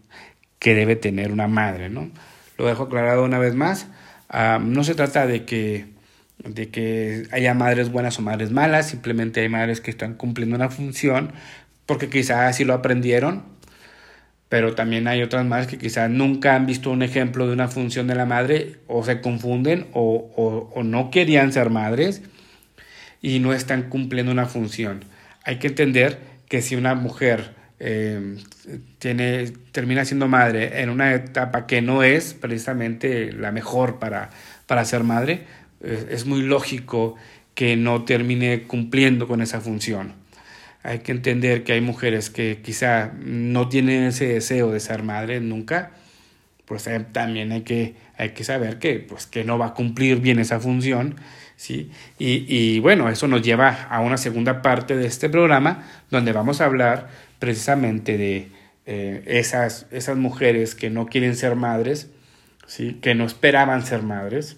que 0.58 0.74
debe 0.74 0.96
tener 0.96 1.30
una 1.30 1.46
madre, 1.46 1.90
¿no? 1.90 2.10
Lo 2.56 2.66
dejo 2.66 2.82
aclarado 2.82 3.24
una 3.24 3.38
vez 3.38 3.54
más. 3.54 3.86
Uh, 4.34 4.58
no 4.60 4.82
se 4.82 4.96
trata 4.96 5.28
de 5.28 5.44
que, 5.44 5.86
de 6.42 6.70
que 6.70 7.28
haya 7.30 7.54
madres 7.54 7.92
buenas 7.92 8.18
o 8.18 8.22
madres 8.22 8.50
malas, 8.50 8.88
simplemente 8.88 9.42
hay 9.42 9.48
madres 9.48 9.80
que 9.80 9.92
están 9.92 10.14
cumpliendo 10.14 10.56
una 10.56 10.70
función 10.70 11.30
porque 11.88 12.10
quizás 12.10 12.50
así 12.50 12.66
lo 12.66 12.74
aprendieron, 12.74 13.44
pero 14.50 14.74
también 14.74 15.08
hay 15.08 15.22
otras 15.22 15.46
madres 15.46 15.68
que 15.68 15.78
quizás 15.78 16.10
nunca 16.10 16.54
han 16.54 16.66
visto 16.66 16.90
un 16.90 17.02
ejemplo 17.02 17.46
de 17.46 17.54
una 17.54 17.68
función 17.68 18.06
de 18.06 18.14
la 18.14 18.26
madre 18.26 18.76
o 18.88 19.02
se 19.02 19.22
confunden 19.22 19.86
o, 19.94 20.70
o, 20.74 20.82
no 20.82 21.10
querían 21.10 21.50
ser 21.50 21.70
madres 21.70 22.20
y 23.22 23.38
no 23.38 23.54
están 23.54 23.84
cumpliendo 23.84 24.30
una 24.30 24.44
función. 24.44 25.02
Hay 25.44 25.58
que 25.58 25.68
entender 25.68 26.18
que 26.46 26.60
si 26.60 26.76
una 26.76 26.94
mujer 26.94 27.54
eh, 27.80 28.36
tiene, 28.98 29.50
termina 29.72 30.04
siendo 30.04 30.28
madre 30.28 30.82
en 30.82 30.90
una 30.90 31.14
etapa 31.14 31.66
que 31.66 31.80
no 31.80 32.02
es 32.02 32.34
precisamente 32.34 33.32
la 33.32 33.50
mejor 33.50 33.98
para, 33.98 34.28
para 34.66 34.84
ser 34.84 35.04
madre, 35.04 35.46
es 35.80 36.26
muy 36.26 36.42
lógico 36.42 37.16
que 37.54 37.76
no 37.76 38.04
termine 38.04 38.64
cumpliendo 38.64 39.26
con 39.26 39.40
esa 39.40 39.62
función 39.62 40.27
hay 40.82 41.00
que 41.00 41.12
entender 41.12 41.64
que 41.64 41.72
hay 41.72 41.80
mujeres 41.80 42.30
que 42.30 42.60
quizá 42.62 43.12
no 43.18 43.68
tienen 43.68 44.04
ese 44.04 44.26
deseo 44.26 44.70
de 44.70 44.80
ser 44.80 45.02
madre 45.02 45.40
nunca, 45.40 45.92
pues 46.64 46.86
eh, 46.86 47.04
también 47.12 47.52
hay 47.52 47.62
que, 47.62 47.94
hay 48.16 48.30
que 48.30 48.44
saber 48.44 48.78
que, 48.78 49.00
pues, 49.00 49.26
que 49.26 49.44
no 49.44 49.58
va 49.58 49.68
a 49.68 49.74
cumplir 49.74 50.20
bien 50.20 50.38
esa 50.38 50.60
función, 50.60 51.16
¿sí? 51.56 51.90
Y, 52.18 52.44
y 52.48 52.78
bueno, 52.80 53.08
eso 53.08 53.26
nos 53.26 53.42
lleva 53.42 53.84
a 53.90 54.00
una 54.00 54.18
segunda 54.18 54.62
parte 54.62 54.96
de 54.96 55.06
este 55.06 55.28
programa 55.28 55.86
donde 56.10 56.32
vamos 56.32 56.60
a 56.60 56.66
hablar 56.66 57.08
precisamente 57.38 58.18
de 58.18 58.48
eh, 58.90 59.22
esas, 59.26 59.84
esas 59.90 60.16
mujeres 60.16 60.74
que 60.74 60.88
no 60.88 61.06
quieren 61.06 61.36
ser 61.36 61.56
madres, 61.56 62.10
¿sí? 62.66 62.98
Que 63.02 63.14
no 63.14 63.26
esperaban 63.26 63.84
ser 63.84 64.02
madres, 64.02 64.56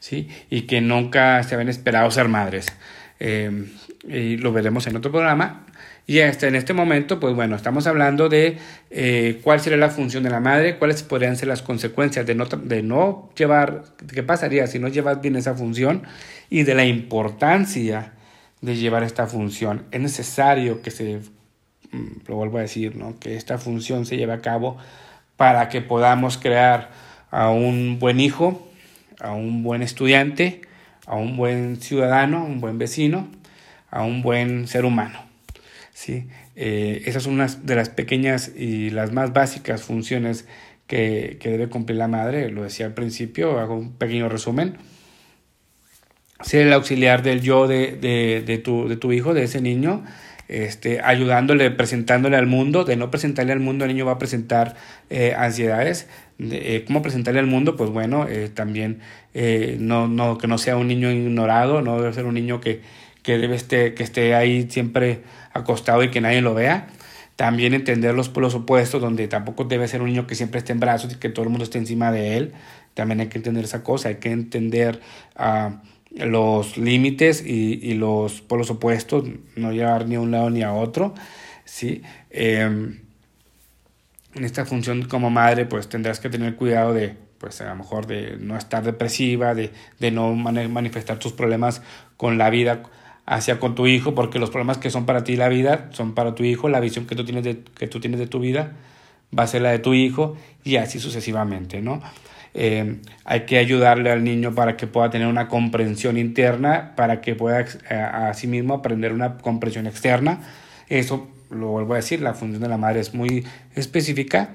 ¿sí? 0.00 0.28
Y 0.50 0.62
que 0.62 0.82
nunca 0.82 1.42
se 1.44 1.54
habían 1.54 1.70
esperado 1.70 2.10
ser 2.10 2.28
madres. 2.28 2.66
Eh, 3.20 3.66
y 4.08 4.36
lo 4.36 4.52
veremos 4.52 4.86
en 4.86 4.96
otro 4.96 5.10
programa. 5.10 5.66
Y 6.06 6.20
este, 6.20 6.48
en 6.48 6.54
este 6.54 6.72
momento, 6.72 7.20
pues 7.20 7.34
bueno, 7.34 7.54
estamos 7.54 7.86
hablando 7.86 8.30
de 8.30 8.56
eh, 8.90 9.40
cuál 9.42 9.60
sería 9.60 9.76
la 9.76 9.90
función 9.90 10.22
de 10.22 10.30
la 10.30 10.40
madre, 10.40 10.78
cuáles 10.78 11.02
podrían 11.02 11.36
ser 11.36 11.48
las 11.48 11.60
consecuencias 11.60 12.24
de 12.26 12.34
no, 12.34 12.46
de 12.46 12.82
no 12.82 13.28
llevar, 13.36 13.84
qué 14.14 14.22
pasaría 14.22 14.66
si 14.66 14.78
no 14.78 14.88
llevas 14.88 15.20
bien 15.20 15.36
esa 15.36 15.54
función 15.54 16.04
y 16.48 16.62
de 16.62 16.74
la 16.74 16.86
importancia 16.86 18.12
de 18.62 18.76
llevar 18.76 19.02
esta 19.02 19.26
función. 19.26 19.84
Es 19.90 20.00
necesario 20.00 20.80
que 20.80 20.90
se, 20.90 21.20
mm, 21.92 22.26
lo 22.26 22.36
vuelvo 22.36 22.56
a 22.56 22.62
decir, 22.62 22.96
¿no? 22.96 23.18
que 23.18 23.36
esta 23.36 23.58
función 23.58 24.06
se 24.06 24.16
lleve 24.16 24.32
a 24.32 24.40
cabo 24.40 24.78
para 25.36 25.68
que 25.68 25.82
podamos 25.82 26.38
crear 26.38 26.90
a 27.30 27.50
un 27.50 27.98
buen 27.98 28.18
hijo, 28.18 28.66
a 29.20 29.32
un 29.32 29.62
buen 29.62 29.82
estudiante, 29.82 30.62
a 31.08 31.16
un 31.16 31.36
buen 31.36 31.80
ciudadano, 31.80 32.44
un 32.44 32.60
buen 32.60 32.78
vecino 32.78 33.28
a 33.90 34.04
un 34.04 34.22
buen 34.22 34.66
ser 34.68 34.84
humano. 34.84 35.24
¿sí? 35.92 36.28
Eh, 36.56 37.02
esas 37.06 37.22
son 37.22 37.34
unas 37.34 37.66
de 37.66 37.76
las 37.76 37.88
pequeñas 37.88 38.52
y 38.56 38.90
las 38.90 39.12
más 39.12 39.32
básicas 39.32 39.82
funciones 39.82 40.46
que, 40.86 41.38
que, 41.40 41.50
debe 41.50 41.68
cumplir 41.68 41.98
la 41.98 42.08
madre. 42.08 42.50
Lo 42.50 42.62
decía 42.62 42.86
al 42.86 42.94
principio, 42.94 43.58
hago 43.58 43.74
un 43.74 43.92
pequeño 43.92 44.28
resumen. 44.28 44.76
Ser 46.40 46.66
el 46.66 46.72
auxiliar 46.72 47.22
del 47.22 47.40
yo 47.40 47.66
de, 47.66 47.96
de, 47.96 48.42
de, 48.46 48.58
tu, 48.58 48.88
de 48.88 48.96
tu 48.96 49.12
hijo, 49.12 49.34
de 49.34 49.42
ese 49.44 49.60
niño, 49.60 50.04
este, 50.48 51.00
ayudándole, 51.02 51.70
presentándole 51.70 52.36
al 52.36 52.46
mundo. 52.46 52.84
De 52.84 52.96
no 52.96 53.10
presentarle 53.10 53.52
al 53.52 53.60
mundo, 53.60 53.84
el 53.84 53.92
niño 53.92 54.06
va 54.06 54.12
a 54.12 54.18
presentar 54.18 54.74
eh, 55.10 55.34
ansiedades. 55.36 56.08
Eh, 56.38 56.84
¿Cómo 56.86 57.02
presentarle 57.02 57.40
al 57.40 57.46
mundo? 57.46 57.76
Pues 57.76 57.90
bueno, 57.90 58.26
eh, 58.28 58.50
también 58.52 59.00
no, 59.78 60.08
no, 60.08 60.36
que 60.36 60.48
no 60.48 60.58
sea 60.58 60.76
un 60.76 60.88
niño 60.88 61.12
ignorado, 61.12 61.80
no 61.80 62.00
debe 62.00 62.12
ser 62.12 62.24
un 62.24 62.34
niño 62.34 62.60
que, 62.60 62.80
que 63.22 63.38
debe 63.38 63.54
esté, 63.54 63.94
que 63.94 64.02
esté 64.02 64.34
ahí 64.34 64.68
siempre 64.68 65.20
acostado 65.52 66.02
y 66.02 66.10
que 66.10 66.20
nadie 66.20 66.40
lo 66.40 66.54
vea. 66.54 66.88
También 67.36 67.72
entender 67.72 68.14
los 68.14 68.28
polos 68.28 68.56
opuestos, 68.56 69.00
donde 69.00 69.28
tampoco 69.28 69.62
debe 69.62 69.86
ser 69.86 70.02
un 70.02 70.08
niño 70.08 70.26
que 70.26 70.34
siempre 70.34 70.58
esté 70.58 70.72
en 70.72 70.80
brazos 70.80 71.12
y 71.12 71.16
que 71.18 71.28
todo 71.28 71.44
el 71.44 71.50
mundo 71.50 71.62
esté 71.62 71.78
encima 71.78 72.10
de 72.10 72.36
él. 72.36 72.52
También 72.94 73.20
hay 73.20 73.28
que 73.28 73.38
entender 73.38 73.64
esa 73.64 73.84
cosa, 73.84 74.08
hay 74.08 74.16
que 74.16 74.32
entender 74.32 75.00
uh, 75.38 75.72
los 76.18 76.76
límites 76.76 77.44
y, 77.46 77.78
y, 77.82 77.94
los 77.94 78.40
polos 78.40 78.70
opuestos, 78.70 79.24
no 79.56 79.72
llevar 79.72 80.06
ni 80.06 80.16
a 80.16 80.20
un 80.20 80.30
lado 80.30 80.50
ni 80.50 80.62
a 80.62 80.72
otro. 80.72 81.14
¿sí? 81.64 82.02
Eh, 82.30 82.60
en 84.34 84.44
esta 84.44 84.64
función 84.64 85.02
como 85.02 85.30
madre, 85.30 85.66
pues 85.66 85.88
tendrás 85.88 86.20
que 86.20 86.28
tener 86.28 86.56
cuidado 86.56 86.92
de, 86.92 87.14
pues 87.38 87.60
a 87.60 87.68
lo 87.68 87.76
mejor 87.76 88.06
de 88.06 88.36
no 88.38 88.56
estar 88.56 88.82
depresiva, 88.84 89.54
de, 89.54 89.72
de 89.98 90.10
no 90.10 90.34
manifestar 90.34 91.18
tus 91.18 91.32
problemas 91.32 91.82
con 92.16 92.38
la 92.38 92.50
vida 92.50 92.82
hacia 93.26 93.60
con 93.60 93.74
tu 93.74 93.86
hijo, 93.86 94.14
porque 94.14 94.38
los 94.38 94.50
problemas 94.50 94.78
que 94.78 94.90
son 94.90 95.04
para 95.04 95.24
ti 95.24 95.36
la 95.36 95.48
vida 95.48 95.90
son 95.92 96.14
para 96.14 96.34
tu 96.34 96.44
hijo, 96.44 96.68
la 96.68 96.80
visión 96.80 97.06
que 97.06 97.14
tú 97.14 97.24
tienes 97.24 97.44
de, 97.44 97.62
que 97.62 97.86
tú 97.86 98.00
tienes 98.00 98.20
de 98.20 98.26
tu 98.26 98.40
vida 98.40 98.72
va 99.36 99.42
a 99.42 99.46
ser 99.46 99.62
la 99.62 99.70
de 99.70 99.78
tu 99.78 99.92
hijo 99.92 100.36
y 100.64 100.76
así 100.76 100.98
sucesivamente, 100.98 101.82
¿no? 101.82 102.00
Eh, 102.54 102.96
hay 103.24 103.40
que 103.46 103.58
ayudarle 103.58 104.10
al 104.10 104.24
niño 104.24 104.54
para 104.54 104.76
que 104.76 104.86
pueda 104.86 105.10
tener 105.10 105.28
una 105.28 105.48
comprensión 105.48 106.16
interna, 106.16 106.94
para 106.96 107.20
que 107.20 107.34
pueda 107.34 107.64
a, 107.90 108.28
a 108.28 108.34
sí 108.34 108.46
mismo 108.46 108.74
aprender 108.74 109.12
una 109.12 109.38
comprensión 109.38 109.86
externa. 109.86 110.40
Eso, 110.88 111.28
lo 111.50 111.68
vuelvo 111.68 111.94
a 111.94 111.96
decir, 111.96 112.20
la 112.20 112.34
función 112.34 112.62
de 112.62 112.68
la 112.68 112.78
madre 112.78 113.00
es 113.00 113.14
muy 113.14 113.46
específica, 113.74 114.54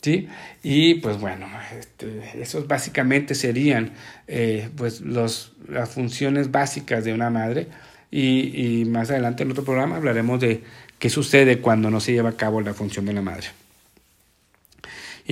¿sí? 0.00 0.28
Y 0.62 0.94
pues 0.94 1.18
bueno, 1.18 1.46
este, 1.78 2.40
esos 2.40 2.68
básicamente 2.68 3.34
serían 3.34 3.92
eh, 4.28 4.68
pues 4.76 5.00
los, 5.00 5.54
las 5.68 5.90
funciones 5.90 6.50
básicas 6.50 7.04
de 7.04 7.12
una 7.12 7.30
madre. 7.30 7.68
Y, 8.10 8.80
y 8.80 8.84
más 8.84 9.10
adelante 9.10 9.42
en 9.42 9.50
otro 9.50 9.64
programa 9.64 9.96
hablaremos 9.96 10.38
de 10.38 10.62
qué 10.98 11.08
sucede 11.08 11.60
cuando 11.60 11.90
no 11.90 11.98
se 11.98 12.12
lleva 12.12 12.28
a 12.28 12.36
cabo 12.36 12.60
la 12.60 12.74
función 12.74 13.06
de 13.06 13.14
la 13.14 13.22
madre. 13.22 13.46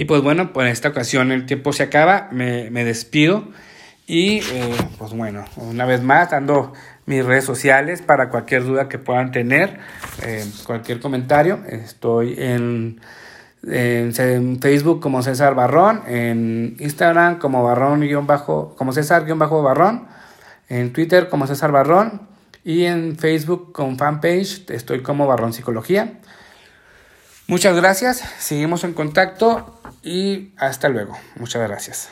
Y 0.01 0.07
pues 0.07 0.22
bueno, 0.22 0.55
por 0.55 0.66
esta 0.66 0.88
ocasión 0.88 1.30
el 1.30 1.44
tiempo 1.44 1.74
se 1.74 1.82
acaba, 1.82 2.28
me, 2.32 2.70
me 2.70 2.86
despido 2.86 3.44
y 4.07 4.38
eh, 4.38 4.74
pues 4.96 5.12
bueno, 5.12 5.44
una 5.57 5.84
vez 5.84 6.03
más 6.03 6.30
dando 6.30 6.72
mis 7.05 7.22
redes 7.22 7.44
sociales 7.44 8.01
para 8.01 8.30
cualquier 8.30 8.64
duda 8.64 8.88
que 8.88 8.96
puedan 8.98 9.30
tener, 9.30 9.78
eh, 10.22 10.42
cualquier 10.64 11.01
comentario. 11.01 11.61
Estoy 11.68 12.34
en, 12.38 13.03
en, 13.62 14.14
en, 14.16 14.59
Facebook 14.59 15.03
como 15.03 15.22
César 15.22 15.55
Barrón, 15.55 16.01
en 16.07 16.76
Instagram 16.78 17.38
como 17.38 17.62
Barrón 17.62 18.03
bajo, 18.26 18.74
como 18.78 18.94
César 18.94 19.26
bajo 19.34 19.62
Barrón, 19.62 20.07
en 20.70 20.94
Twitter 20.94 21.28
como 21.28 21.46
César 21.46 21.72
Barrón 21.72 22.22
y 22.64 22.84
en 22.84 23.18
Facebook 23.18 23.72
con 23.72 23.98
fanpage 23.98 24.64
estoy 24.70 25.03
como 25.03 25.26
Barrón 25.26 25.53
Psicología. 25.53 26.14
Muchas 27.48 27.76
gracias, 27.76 28.24
seguimos 28.38 28.82
en 28.84 28.94
contacto 28.94 29.76
y 30.03 30.53
hasta 30.57 30.88
luego. 30.88 31.16
Muchas 31.36 31.62
gracias. 31.68 32.11